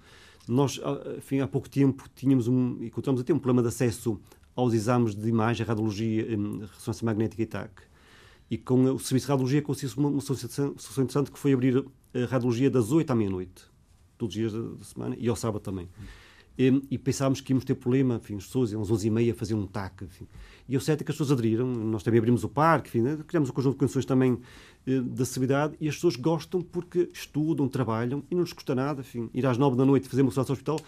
[0.48, 4.20] Nós, ah, enfim, há pouco tempo, tínhamos um, encontramos até um problema de acesso
[4.56, 7.94] aos exames de imagem, radiologia, um, ressonância magnética e TAC
[8.54, 10.68] e com o Serviço de Radiologia conseguiu uma, uma solução
[11.04, 13.64] interessante que foi abrir a radiologia das 8 à meia-noite,
[14.16, 15.88] todos os dias da, semana, e ao sábado também.
[15.88, 16.04] E,
[16.58, 20.04] e, pensávamos que íamos ter problema, enfim, as pessoas iam às 11h30 fazer um TAC.
[20.04, 20.28] Enfim.
[20.70, 23.18] E o certo é que as pessoas aderiram, nós também abrimos o parque, enfim, né?
[23.28, 24.40] criamos um conjunto de condições também
[24.86, 29.02] eh, da acessibilidade e as pessoas gostam porque estudam, trabalham e não lhes custa nada,
[29.02, 30.80] enfim, ir às 9 da noite fazer uma ao hospital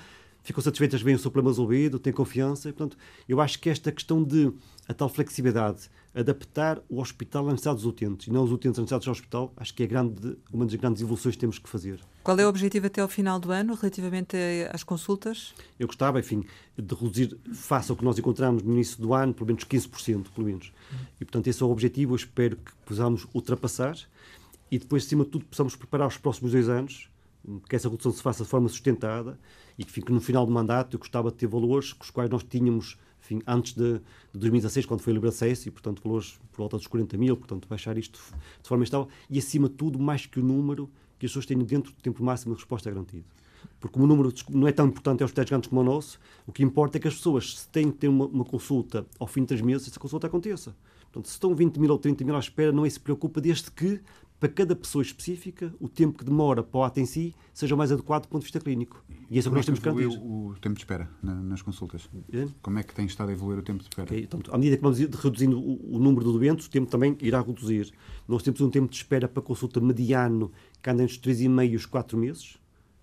[0.45, 2.69] ficam satisfeitas, veem o seu problema resolvido, têm confiança.
[2.69, 2.95] E, portanto,
[3.27, 4.53] eu acho que esta questão de
[4.87, 8.83] a tal flexibilidade adaptar o hospital às necessidades dos utentes e não os utentes às
[8.83, 11.99] necessidades do hospital, acho que é grande, uma das grandes evoluções que temos que fazer.
[12.23, 14.37] Qual é o objetivo até ao final do ano, relativamente
[14.71, 15.53] às consultas?
[15.77, 16.45] Eu gostava, enfim,
[16.77, 20.47] de reduzir, face ao que nós encontramos no início do ano, pelo menos 15%, pelo
[20.47, 20.71] menos.
[21.19, 23.97] E, portanto, esse é o objetivo, eu espero que possamos ultrapassar
[24.71, 27.09] e depois, acima de tudo, possamos preparar os próximos dois anos,
[27.69, 29.37] que essa redução se faça de forma sustentada
[29.77, 32.09] e que, enfim, que no final do mandato eu gostava de ter valores com os
[32.09, 33.93] quais nós tínhamos enfim, antes de,
[34.31, 37.35] de 2016, quando foi o livre acesso, e portanto valores por volta dos 40 mil,
[37.35, 38.19] portanto baixar isto
[38.61, 41.63] de forma estável, e acima de tudo, mais que o número, que as pessoas tenham
[41.63, 43.25] dentro do tempo máximo de resposta garantido.
[43.79, 46.63] Porque o número não é tão importante aos hospitais gigantes como o nosso, o que
[46.63, 49.47] importa é que as pessoas, se têm que ter uma, uma consulta ao fim de
[49.47, 50.75] três meses, essa consulta aconteça.
[51.05, 53.71] Portanto, se estão 20 mil ou 30 mil à espera, não é se preocupa, desde
[53.71, 54.01] que
[54.39, 57.91] para cada pessoa específica, o tempo que demora para o ato em si seja mais
[57.91, 59.03] adequado do ponto de vista clínico.
[59.29, 60.19] E isso é o que nós temos que garantir.
[60.21, 62.09] o tempo de espera nas consultas?
[62.31, 62.47] É?
[62.61, 64.05] Como é que tem estado a evoluir o tempo de espera?
[64.05, 64.23] Okay.
[64.23, 67.41] Então, à medida que vamos reduzindo o, o, número de doentes, o tempo também irá
[67.41, 67.91] reduzir.
[68.27, 71.75] Nós temos um tempo de espera para consulta mediano que anda entre os 3,5 e
[71.75, 72.57] os 4 meses.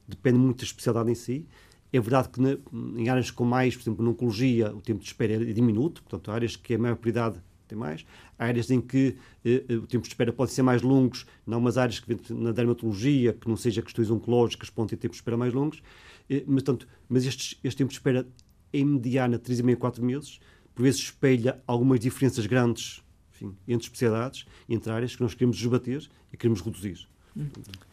[0.06, 1.46] Depende muito da especialidade em si.
[1.92, 2.56] É verdade que na,
[2.96, 6.30] em áreas com mais, por exemplo, na oncologia, o tempo de espera é diminuto, portanto,
[6.30, 7.40] áreas que a maior prioridade
[7.72, 8.04] tem mais.
[8.38, 11.58] Há áreas em que eh, eh, o tempo de espera pode ser mais longos, não
[11.58, 15.36] umas áreas que na dermatologia, que não seja questões oncológicas, podem ter tempos de espera
[15.36, 15.82] mais longos.
[16.28, 18.26] Eh, mas, tanto, mas este, este tempo de espera,
[18.72, 20.40] em mediana, 3,5 a 4 meses,
[20.74, 23.02] por vezes espelha algumas diferenças grandes
[23.34, 27.08] enfim, entre especialidades, entre áreas que nós queremos desbater e queremos reduzir.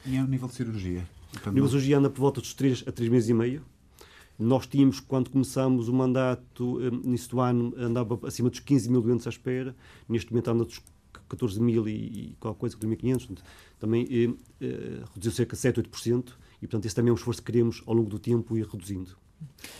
[0.05, 1.07] E ao nível de cirurgia?
[1.45, 3.63] O nível de cirurgia anda por volta dos 3 a 3 meses e meio.
[4.39, 9.27] Nós tínhamos, quando começamos o mandato, eh, do ano, andava acima dos 15 mil doentes
[9.27, 9.75] à espera,
[10.07, 10.81] neste momento anda dos
[11.27, 13.37] 14 mil e, e qualquer coisa, 2.500,
[13.77, 16.29] também eh, eh, reduziu cerca de 7, 8%,
[16.61, 19.17] e portanto esse também é um esforço que queremos ao longo do tempo ir reduzindo.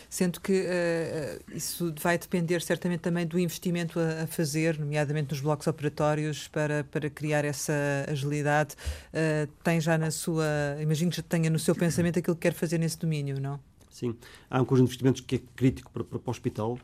[0.08, 5.40] Sendo que uh, isso vai depender certamente também do investimento a, a, fazer, nomeadamente nos
[5.40, 7.72] blocos operatórios, para, para criar essa
[8.08, 8.74] agilidade.
[9.12, 10.46] Uh, tem já na sua,
[10.80, 13.60] imagino que já tenha no seu pensamento aquilo que quer fazer nesse domínio, não?
[14.00, 14.16] Sim.
[14.48, 16.78] Há um conjunto de investimentos que é crítico para, para, para o hospital,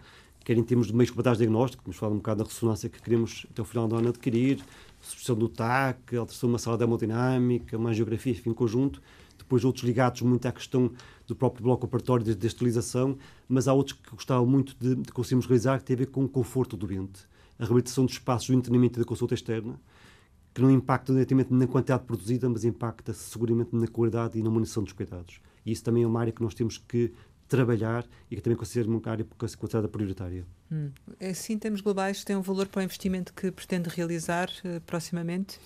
[0.44, 3.00] quer em termos de meios complementares de diagnóstico, vamos falar um bocado da ressonância que
[3.00, 4.62] queremos até o final do ano adquirir,
[5.00, 9.00] substituição do TAC, alteração de uma sala de hemodinâmica, uma geografia, enfim, conjunto.
[9.38, 10.90] Depois outros ligados muito à questão
[11.26, 12.56] do próprio bloco operatório de, de
[13.48, 16.22] mas há outros que gostava muito de, de conseguirmos realizar, que tem a ver com
[16.22, 17.22] o conforto do doente.
[17.58, 19.80] A reabilitação dos espaços do internamento e da consulta externa,
[20.52, 24.82] que não impacta diretamente na quantidade produzida, mas impacta seguramente na qualidade e na munição
[24.82, 25.40] dos cuidados.
[25.66, 27.12] E isso também é uma área que nós temos que
[27.48, 30.46] trabalhar e que também considero uma área considerada prioritária.
[30.70, 30.90] Hum.
[31.20, 35.60] Assim, em termos globais, tem um valor para o investimento que pretende realizar uh, proximamente?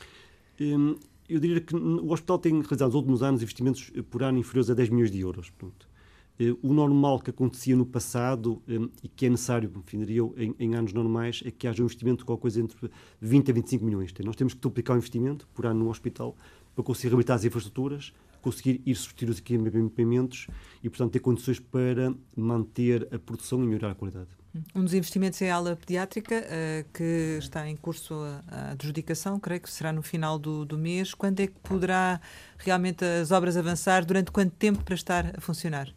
[0.60, 0.96] Um,
[1.28, 4.68] eu diria que o hospital tem realizado nos últimos anos investimentos eh, por ano inferiores
[4.68, 5.52] a 10 milhões de euros.
[5.62, 10.34] Uh, o normal que acontecia no passado um, e que é necessário, enfim, diria eu,
[10.36, 13.54] em, em, anos normais, é que haja um investimento de qualquer coisa entre 20 a
[13.54, 14.12] 25 milhões.
[14.24, 16.36] Nós temos que duplicar o investimento por ano no hospital
[16.74, 20.46] para conseguir reabilitar as infraestruturas, conseguir ir substituir os equipamentos
[20.82, 24.28] e, portanto, ter condições para manter a produção e melhorar a qualidade.
[24.74, 29.38] Um dos investimentos é a ala pediátrica, uh, que está em curso a, a, adjudicação,
[29.38, 31.14] creio que será no final do, do mês.
[31.14, 32.20] Quando é que poderá
[32.58, 34.04] realmente as obras avançar?
[34.04, 35.94] Durante quanto tempo para estar a funcionar?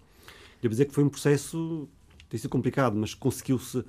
[0.61, 1.89] Devo dizer que foi um processo,
[2.29, 3.79] tem sido complicado, mas conseguiu-se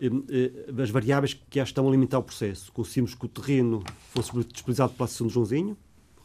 [0.00, 2.72] eh, eh, as variáveis que já estão a limitar o processo.
[2.72, 5.76] Conseguimos que o terreno fosse disponibilizado pela Associação de Joãozinho,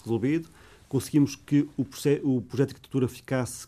[0.04, 0.50] resolvido
[0.94, 1.86] conseguimos que o, o
[2.44, 3.68] projeto de arquitetura ficasse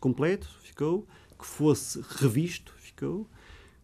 [0.00, 1.06] completo, ficou,
[1.38, 3.28] que fosse revisto, ficou.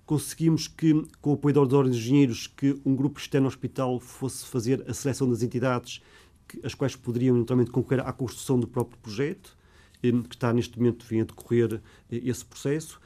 [0.06, 4.00] Conseguimos que, com o apoio da Ordem dos Engenheiros, que um grupo externo ao hospital
[4.00, 6.00] fosse fazer a seleção das entidades
[6.48, 9.54] que, as quais poderiam eventualmente concorrer à construção do próprio projeto,
[10.00, 12.98] que está neste momento a decorrer esse processo.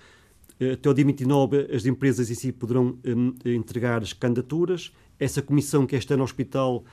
[0.60, 2.96] Eh, até o dia 29, as empresas em si poderão
[3.44, 4.92] entregar as candidaturas.
[5.18, 6.84] Essa comissão que é externa ao hospital,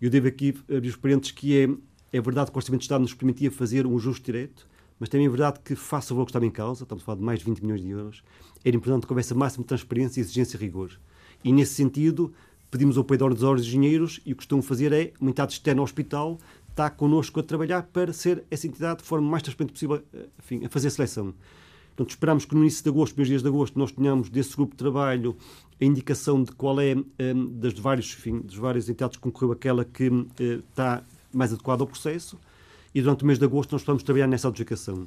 [0.00, 1.68] eu devo aqui abrir os parentes, que é
[2.12, 4.66] é verdade que o Orçamento de Estado nos permitia fazer um ajuste direto,
[4.98, 7.18] mas também é verdade que, face ao valor que estava em causa, estamos a falar
[7.18, 8.22] de mais de 20 milhões de euros,
[8.64, 10.90] era importante que houvesse a máxima transparência, exigência e rigor.
[11.44, 12.32] E, nesse sentido,
[12.70, 15.52] pedimos o apoio dos de engenheiros e o que estão a fazer é, uma entidade
[15.52, 16.38] externa ao hospital
[16.70, 20.64] está connosco a trabalhar para ser essa entidade de forma mais transparente possível eh, enfim,
[20.64, 21.34] a fazer a seleção.
[21.88, 24.72] Portanto, esperamos que no início de agosto, primeiros dias de agosto, nós tenhamos desse grupo
[24.74, 25.36] de trabalho
[25.80, 29.50] a indicação de qual é, um, eh, das vários, enfim, das várias entidades que concorreu
[29.50, 30.28] aquela que uh,
[30.70, 31.02] está
[31.32, 32.38] mais adequado ao processo
[32.94, 35.06] e durante o mês de agosto nós vamos trabalhar nessa adjudicação.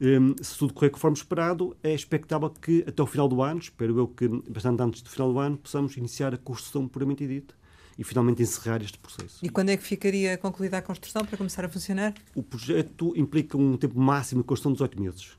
[0.00, 3.98] Um, se tudo correr conforme esperado, é expectável que até o final do ano, espero
[3.98, 7.54] eu que bastante antes do final do ano, possamos iniciar a construção puramente dita
[7.98, 9.38] e finalmente encerrar este processo.
[9.42, 12.12] E quando é que ficaria concluída a construção para começar a funcionar?
[12.34, 15.38] O projeto implica um tempo máximo de construção de 18 meses.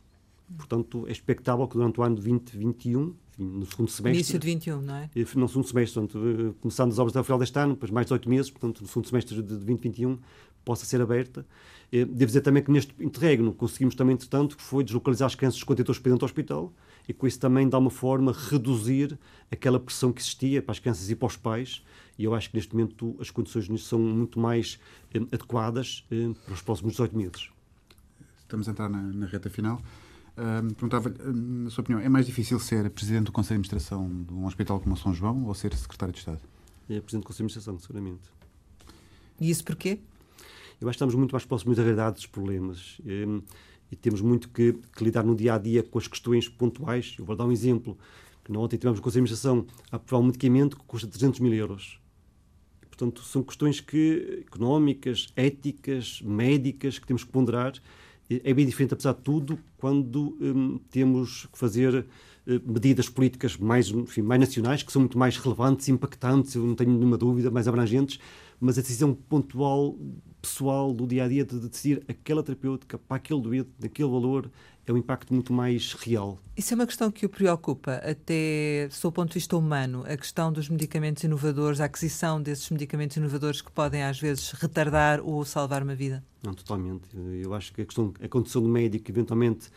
[0.57, 4.17] Portanto, é expectável que durante o ano de 2021, no segundo semestre...
[4.17, 5.09] Início de 21, não é?
[5.35, 8.13] No segundo semestre, portanto, começando as obras até o final deste ano, depois mais de
[8.13, 10.17] oito meses, portanto, no segundo semestre de 2021,
[10.65, 11.45] possa ser aberta.
[11.91, 15.63] Devo dizer também que neste interregno conseguimos também, entretanto, que foi deslocalizar as crianças dos
[15.63, 16.73] contentores para dentro do hospital
[17.07, 19.17] e com isso também, de alguma forma, reduzir
[19.49, 21.81] aquela pressão que existia para as crianças e para os pais.
[22.17, 24.77] E eu acho que neste momento as condições nisso são muito mais
[25.13, 27.49] eh, adequadas eh, para os próximos 18 meses.
[28.39, 29.81] Estamos a entrar na, na reta final.
[30.38, 34.31] Uh, perguntava na sua opinião, é mais difícil ser presidente do Conselho de Administração de
[34.31, 36.39] um hospital como o São João ou ser secretário de Estado?
[36.88, 38.29] É presidente do Conselho de Administração, seguramente.
[39.41, 39.99] E isso porquê?
[40.79, 43.01] Eu acho que estamos muito mais próximos da realidade dos problemas.
[43.03, 43.41] E,
[43.91, 47.15] e temos muito que, que, lidar no dia a dia com as questões pontuais.
[47.17, 47.97] Eu vou dar um exemplo.
[48.43, 51.53] Que ontem tivemos no Conselho de Administração a aprovar um medicamento que custa 300 mil
[51.53, 51.99] euros.
[52.83, 57.73] E, portanto, são questões que, económicas, éticas, médicas, que temos que ponderar
[58.30, 62.05] é bem diferente, apesar de tudo, quando hum, temos que fazer
[62.45, 66.75] hum, medidas políticas mais, enfim, mais nacionais, que são muito mais relevantes, impactantes, eu não
[66.75, 68.19] tenho nenhuma dúvida, mais abrangentes,
[68.59, 69.95] mas a decisão pontual,
[70.41, 74.49] pessoal, do dia a dia, de decidir aquela terapêutica para aquele doente, naquele valor,
[74.85, 76.39] é um impacto muito mais real.
[76.55, 80.51] Isso é uma questão que o preocupa, até do ponto de vista humano, a questão
[80.51, 85.83] dos medicamentos inovadores, a aquisição desses medicamentos inovadores que podem às vezes retardar ou salvar
[85.83, 86.23] uma vida?
[86.41, 87.05] Não, totalmente.
[87.41, 89.69] Eu acho que a questão, a condição do médico eventualmente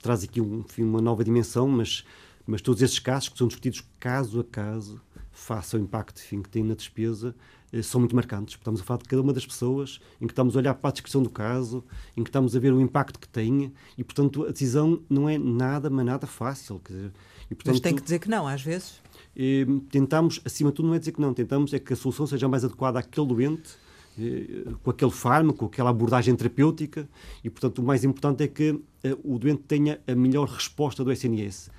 [0.00, 2.04] traz aqui um, enfim, uma nova dimensão, mas,
[2.46, 5.00] mas todos esses casos que são discutidos caso a caso,
[5.32, 7.34] face ao impacto enfim, que tem na despesa,
[7.82, 8.54] são muito marcantes.
[8.54, 10.92] Estamos a falar de cada uma das pessoas, em que estamos a olhar para a
[10.92, 11.84] descrição do caso,
[12.16, 15.38] em que estamos a ver o impacto que tem e, portanto, a decisão não é
[15.38, 16.80] nada, mas nada fácil.
[16.86, 17.12] Dizer,
[17.50, 19.00] e, portanto, mas tem que dizer que não, às vezes.
[19.36, 22.26] Eh, tentamos, acima de tudo, não é dizer que não, tentamos é que a solução
[22.26, 23.70] seja mais adequada àquele doente,
[24.18, 27.08] eh, com aquele fármaco, com aquela abordagem terapêutica
[27.42, 28.80] e, portanto, o mais importante é que
[29.22, 31.70] o doente tenha a melhor resposta do SNS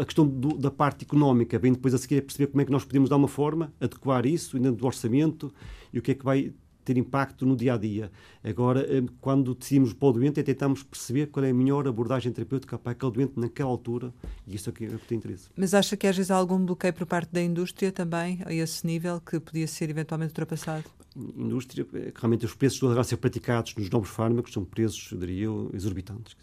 [0.00, 2.72] a questão do, da parte económica, bem depois a seguir é perceber como é que
[2.72, 5.52] nós podemos dar uma forma, adequar isso dentro do orçamento
[5.92, 8.10] e o que é que vai ter impacto no dia a dia.
[8.42, 12.32] Agora, eh, quando decidimos para o doente, é tentarmos perceber qual é a melhor abordagem
[12.32, 14.12] terapêutica para aquele doente naquela altura,
[14.46, 15.50] e isso é o que, é que tem interesse.
[15.54, 18.86] Mas acha que às vezes há algum bloqueio por parte da indústria também, a esse
[18.86, 20.84] nível, que podia ser eventualmente ultrapassado?
[21.14, 25.18] Indústria, é realmente os preços que a ser praticados nos novos fármacos são preços, eu
[25.18, 26.36] diria, exorbitantes.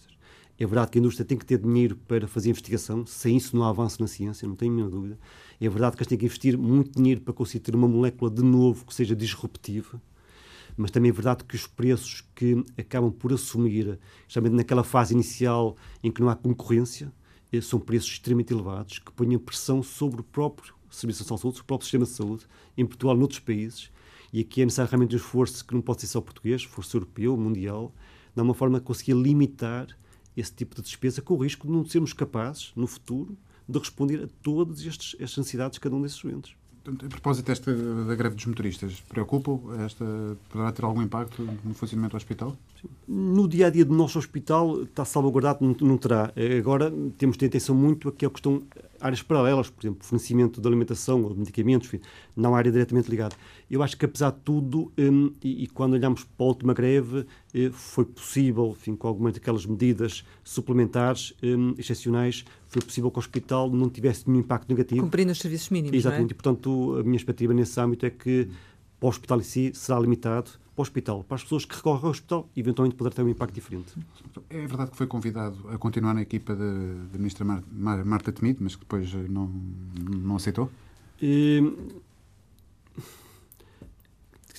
[0.59, 3.63] É verdade que a indústria tem que ter dinheiro para fazer investigação, sem isso não
[3.63, 5.19] há avanço na ciência, não tenho a mínima dúvida.
[5.61, 8.41] É verdade que eles têm que investir muito dinheiro para conseguir ter uma molécula de
[8.41, 10.01] novo que seja disruptiva,
[10.75, 15.75] mas também é verdade que os preços que acabam por assumir, justamente naquela fase inicial
[16.03, 17.13] em que não há concorrência,
[17.51, 21.61] eh, são preços extremamente elevados, que põem pressão sobre o próprio Serviço de Saúde, sobre
[21.61, 22.45] o próprio sistema de saúde,
[22.75, 23.91] em Portugal noutros países,
[24.33, 27.37] e aqui é necessário realmente um esforço que não pode ser só português, esforço europeu,
[27.37, 27.93] mundial,
[28.35, 29.87] de uma forma de conseguir limitar
[30.37, 33.35] esse tipo de despesa, com o risco de não sermos capazes, no futuro,
[33.67, 36.55] de responder a todas estas necessidades de cada um desses doentes.
[36.87, 37.73] A propósito desta
[38.05, 39.51] da greve dos motoristas, preocupa
[39.83, 40.05] esta
[40.49, 42.55] poderá ter algum impacto no funcionamento do hospital?
[43.07, 46.31] No dia a dia do nosso hospital está salvaguardado, não, não terá.
[46.57, 48.63] Agora temos de ter atenção muito a que é a questão
[48.99, 52.01] áreas paralelas, por exemplo, fornecimento de alimentação ou de medicamentos, enfim,
[52.35, 53.35] não área diretamente ligada.
[53.69, 57.25] Eu acho que, apesar de tudo, um, e, e, quando olhamos para a última greve,
[57.53, 63.19] eh, foi possível, enfim, com algumas daquelas medidas suplementares, um, excepcionais, foi possível que o
[63.19, 65.01] hospital não tivesse nenhum impacto negativo.
[65.01, 66.33] Cumprindo os serviços mínimos, Exatamente, é?
[66.33, 68.47] e, portanto, a minha expectativa nesse âmbito é que
[68.99, 72.03] para o hospital em si será limitado para o hospital, para as pessoas que recorrem
[72.03, 73.93] ao hospital, eventualmente poderá ter um impacto diferente.
[74.47, 78.59] É verdade que foi convidado a continuar na equipa da ministra Mar Mar Marta Temido,
[78.61, 79.47] mas que depois não,
[80.07, 80.69] não aceitou?
[81.19, 81.63] E...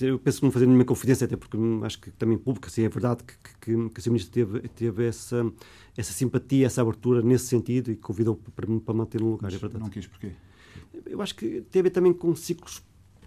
[0.01, 2.89] Eu penso que não fazer nenhuma confidência, até porque acho que também pública, assim, é
[2.89, 5.53] verdade que, que, que a ministra teve, teve essa,
[5.97, 9.83] essa simpatia, essa abertura nesse sentido e convidou para, para manter um lugar, é verdade.
[9.83, 10.33] Não quis porquê?
[11.05, 12.81] Eu acho que teve também com ciclos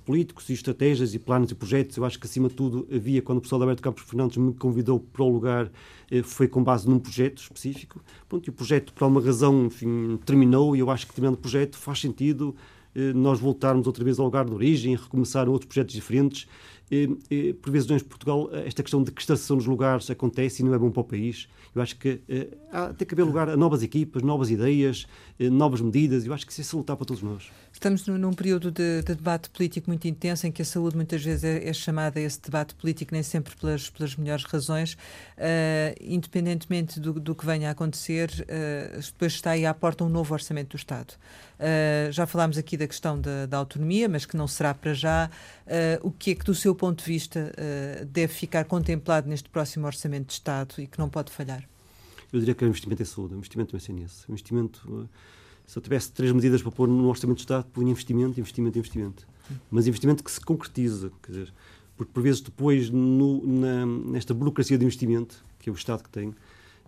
[0.05, 1.97] políticos e estratégias e planos e projetos.
[1.97, 4.53] Eu acho que, acima de tudo, havia, quando o pessoal da Alberto Campos Fernandes me
[4.53, 5.71] convidou para o lugar,
[6.09, 8.01] eh, foi com base num projeto específico.
[8.27, 11.41] Pronto, e o projeto, por alguma razão, enfim, terminou e eu acho que, terminando o
[11.41, 12.55] projeto, faz sentido
[12.93, 16.47] eh, nós voltarmos outra vez ao lugar de origem, recomeçar outros projetos diferentes.
[16.91, 20.77] Eh, por vezes, em Portugal, esta questão de cristalização nos lugares acontece e não é
[20.77, 21.47] bom para o país.
[21.73, 22.19] Eu acho que
[22.69, 25.07] há, tem que haver lugar a novas equipas, novas ideias,
[25.39, 26.25] novas medidas.
[26.25, 27.49] Eu acho que isso é salutar para todos nós.
[27.82, 31.43] Estamos num período de, de, debate político muito intenso, em que a saúde muitas vezes
[31.43, 34.93] é, é chamada a esse debate político, nem sempre pelas, pelas melhores razões.
[34.93, 40.09] Uh, independentemente do, do, que venha a acontecer, uh, depois está aí à porta um
[40.09, 41.15] novo orçamento do Estado.
[41.57, 45.32] Uh, já falámos aqui da questão da, da, autonomia, mas que não será para já.
[46.03, 47.51] o que é que, do seu ponto de vista,
[48.05, 51.67] deve ficar contemplado neste próximo orçamento de Estado e que não pode falhar?
[52.32, 54.25] eu diria que é o investimento em saúde, o investimento no SNS.
[54.29, 55.09] O investimento,
[55.72, 59.26] se eu tivesse três medidas para pôr no Orçamento de Estado, punha investimento, investimento, investimento.
[59.69, 61.53] Mas investimento que se concretiza, quer dizer,
[61.95, 66.09] porque por vezes depois, no, na, nesta burocracia de investimento, que é o Estado que
[66.09, 66.36] tem,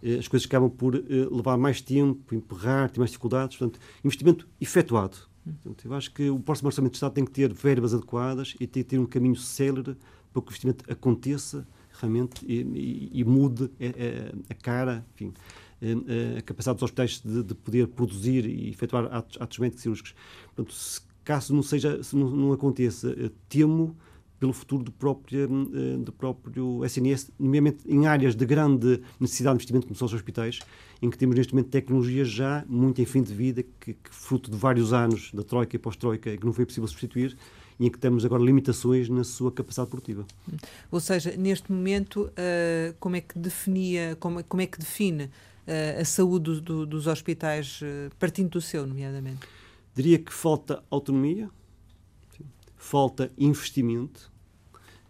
[0.01, 3.55] eh, as coisas acabam por eh, levar mais tempo, emperrar, ter mais dificuldades.
[3.55, 5.15] Portanto, investimento efetuado.
[5.45, 8.67] Portanto, eu acho que o próximo Orçamento de Estado tem que ter verbas adequadas e
[8.67, 9.95] tem que ter um caminho célere
[10.33, 11.65] para que o investimento aconteça
[12.01, 15.33] realmente e, e, e mude a, a, a, cara, enfim,
[15.83, 20.15] a, a, capacidade dos hospitais de, de, poder produzir e efetuar atos, atos médicos cirúrgicos.
[20.55, 23.15] Portanto, se, caso não seja, se não, não aconteça,
[23.47, 23.95] temo
[24.43, 29.59] pelo futuro do próprio, eh, do próprio SNS, nomeadamente em áreas de grande necessidade de
[29.59, 30.59] investimento, como são os hospitais,
[31.01, 34.51] em que temos neste momento tecnologias já muito em fim de vida, que, que fruto
[34.51, 37.37] de vários anos da Troika e pós-Troika, que não foi possível substituir,
[37.79, 40.25] e em que temos agora limitações na sua capacidade produtiva.
[40.91, 42.29] Ou seja, neste momento,
[42.99, 45.29] como é que definia, como, como é que define
[45.99, 49.47] a saúde do, do, dos hospitais, uh, partindo do seu, nomeadamente?
[49.95, 51.49] Diria que falta autonomia,
[52.75, 54.31] falta investimento,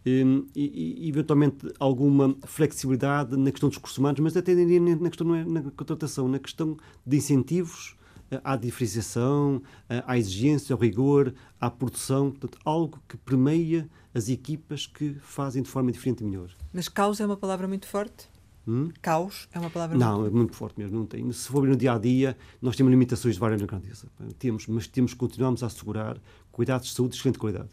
[0.06, 5.26] um, e, e, eventualmente alguma flexibilidade na questão dos recursos humanos, mas até na questão
[5.26, 6.76] não é na contratação, na questão
[7.06, 7.96] de incentivos
[8.30, 14.28] eh, à diferenciação, eh, à exigência, ao rigor, à produção, portanto, algo que permeia as
[14.28, 16.50] equipas que fazem de forma diferente e melhor.
[16.72, 18.28] Mas caos é uma palavra muito forte?
[18.66, 18.90] Hum?
[19.02, 20.34] Caos é uma palavra Não, muito...
[20.34, 20.98] é muito forte mesmo.
[20.98, 21.30] Não tem.
[21.32, 24.08] Se for no dia a dia, nós temos limitações de várias grandeza.
[24.38, 26.18] Temos, mas temos, continuamos a assegurar
[26.50, 27.68] cuidados de saúde de excelente qualidade.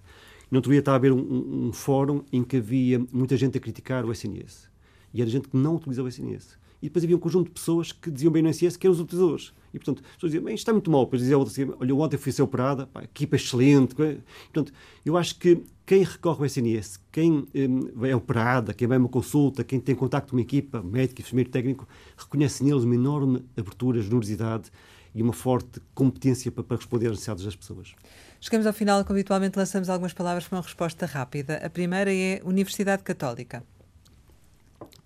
[0.50, 3.62] No outro dia a haver um, um, um, fórum em que havia muita gente a
[3.62, 4.70] criticar o SNS.
[5.14, 6.58] E era gente que não utilizava o SNS.
[6.82, 9.00] E depois havia um conjunto de pessoas que diziam bem no SNS que eram os
[9.00, 9.54] utilizadores.
[9.74, 11.06] E, portanto, as pessoas diziam, bem, isto está muito mal.
[11.06, 13.96] Depois dizia outra assim, olha, ontem fui ser operada, pá, equipa é excelente.
[13.96, 14.74] Portanto,
[15.06, 19.10] eu acho que quem recorre ao SNS, quem um, é operada, quem vai a uma
[19.10, 24.02] consulta, quem tem contacto com uma equipa, médico, enfermeiro, técnico, reconhece neles uma enorme abertura,
[24.02, 24.72] generosidade
[25.14, 27.94] e uma forte competência para, para responder às necessidades das pessoas.
[28.40, 31.58] Chegamos ao final, como habitualmente lançamos algumas palavras para uma resposta rápida.
[31.58, 33.64] A primeira é Universidade Católica.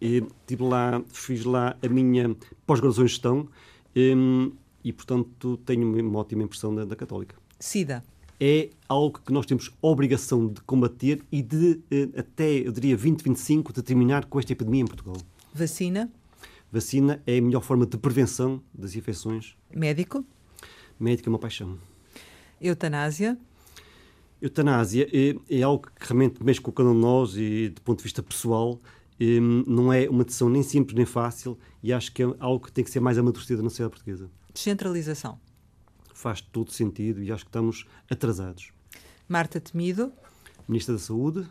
[0.01, 3.49] E, tive lá, fiz lá a minha pós-graduação em gestão
[3.95, 4.51] um,
[4.83, 7.35] e, portanto, tenho uma ótima impressão da, da Católica.
[7.59, 8.03] SIDA.
[8.39, 13.71] É algo que nós temos obrigação de combater e de, eh, até, eu diria, 2025,
[13.71, 15.15] de terminar com esta epidemia em Portugal.
[15.53, 16.11] Vacina.
[16.71, 19.55] Vacina é a melhor forma de prevenção das infecções.
[19.73, 20.25] Médico.
[20.99, 21.77] Médico é uma paixão.
[22.59, 23.37] Eutanásia.
[24.41, 27.99] Eutanásia é, é algo que realmente mexe com cada um de nós e, do ponto
[27.99, 28.79] de vista pessoal,
[29.19, 32.71] é, não é uma decisão nem simples nem fácil e acho que é algo que
[32.71, 34.29] tem que ser mais amadurecido na sociedade portuguesa.
[34.53, 35.39] Descentralização.
[36.13, 38.71] Faz todo sentido e acho que estamos atrasados.
[39.27, 40.11] Marta Temido.
[40.67, 41.47] Ministra da Saúde.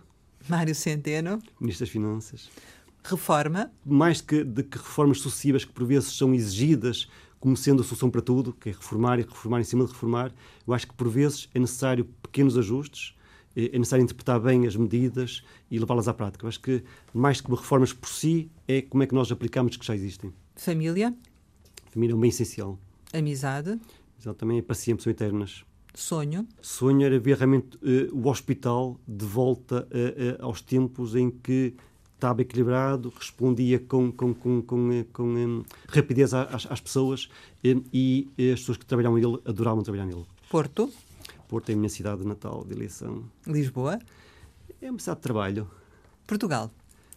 [0.48, 1.38] Mário Centeno.
[1.60, 2.50] Ministro das Finanças.
[3.02, 3.70] Reforma.
[3.84, 7.08] Mais que, de que reformas sucessivas que por vezes são exigidas
[7.38, 10.32] como sendo a solução para tudo, que é reformar e reformar em cima de reformar,
[10.66, 13.14] eu acho que por vezes é necessário pequenos ajustes,
[13.56, 16.44] é, é necessário interpretar bem as medidas e levá-las à prática.
[16.44, 16.82] Eu acho que
[17.12, 20.32] mais que reformas por si, é como é que nós aplicamos que já existem.
[20.56, 21.14] Família.
[21.90, 22.78] Família é um bem essencial.
[23.12, 23.78] Amizade.
[24.20, 25.64] Exato, também é para sempre, são eternas.
[25.94, 26.46] Sonho.
[26.60, 31.74] Sonho era ver realmente uh, o hospital de volta uh, uh, aos tempos em que
[32.14, 37.28] estava equilibrado, respondia com, com, com, com, com um, rapidez às, às pessoas
[37.64, 40.24] um, e as pessoas que trabalhavam nele adoravam trabalhar nele.
[40.50, 40.90] Porto.
[41.54, 43.22] Porto é a minha cidade de natal, de eleição.
[43.46, 44.00] Lisboa.
[44.82, 45.70] É uma cidade de trabalho.
[46.26, 46.68] Portugal.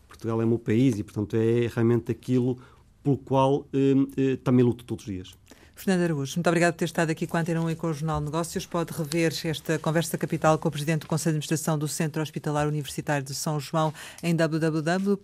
[0.07, 2.55] Portugal é o meu país e, portanto, é realmente aquilo
[3.01, 5.35] pelo qual um, eh, também luto todos os dias.
[5.73, 7.93] Fernando Araújo, muito obrigado por ter estado aqui com a Antena 1 e com o
[7.93, 8.67] Jornal Negócios.
[8.67, 12.67] Pode rever esta conversa capital com o Presidente do Conselho de Administração do Centro Hospitalar
[12.67, 15.15] Universitário de São João em www.rtp.pt.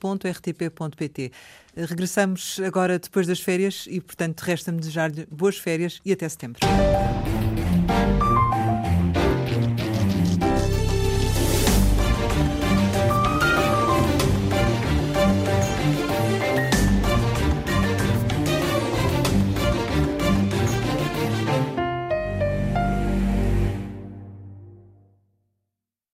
[1.75, 6.59] Regressamos agora depois das férias e, portanto, resta-me desejar-lhe boas férias e até setembro.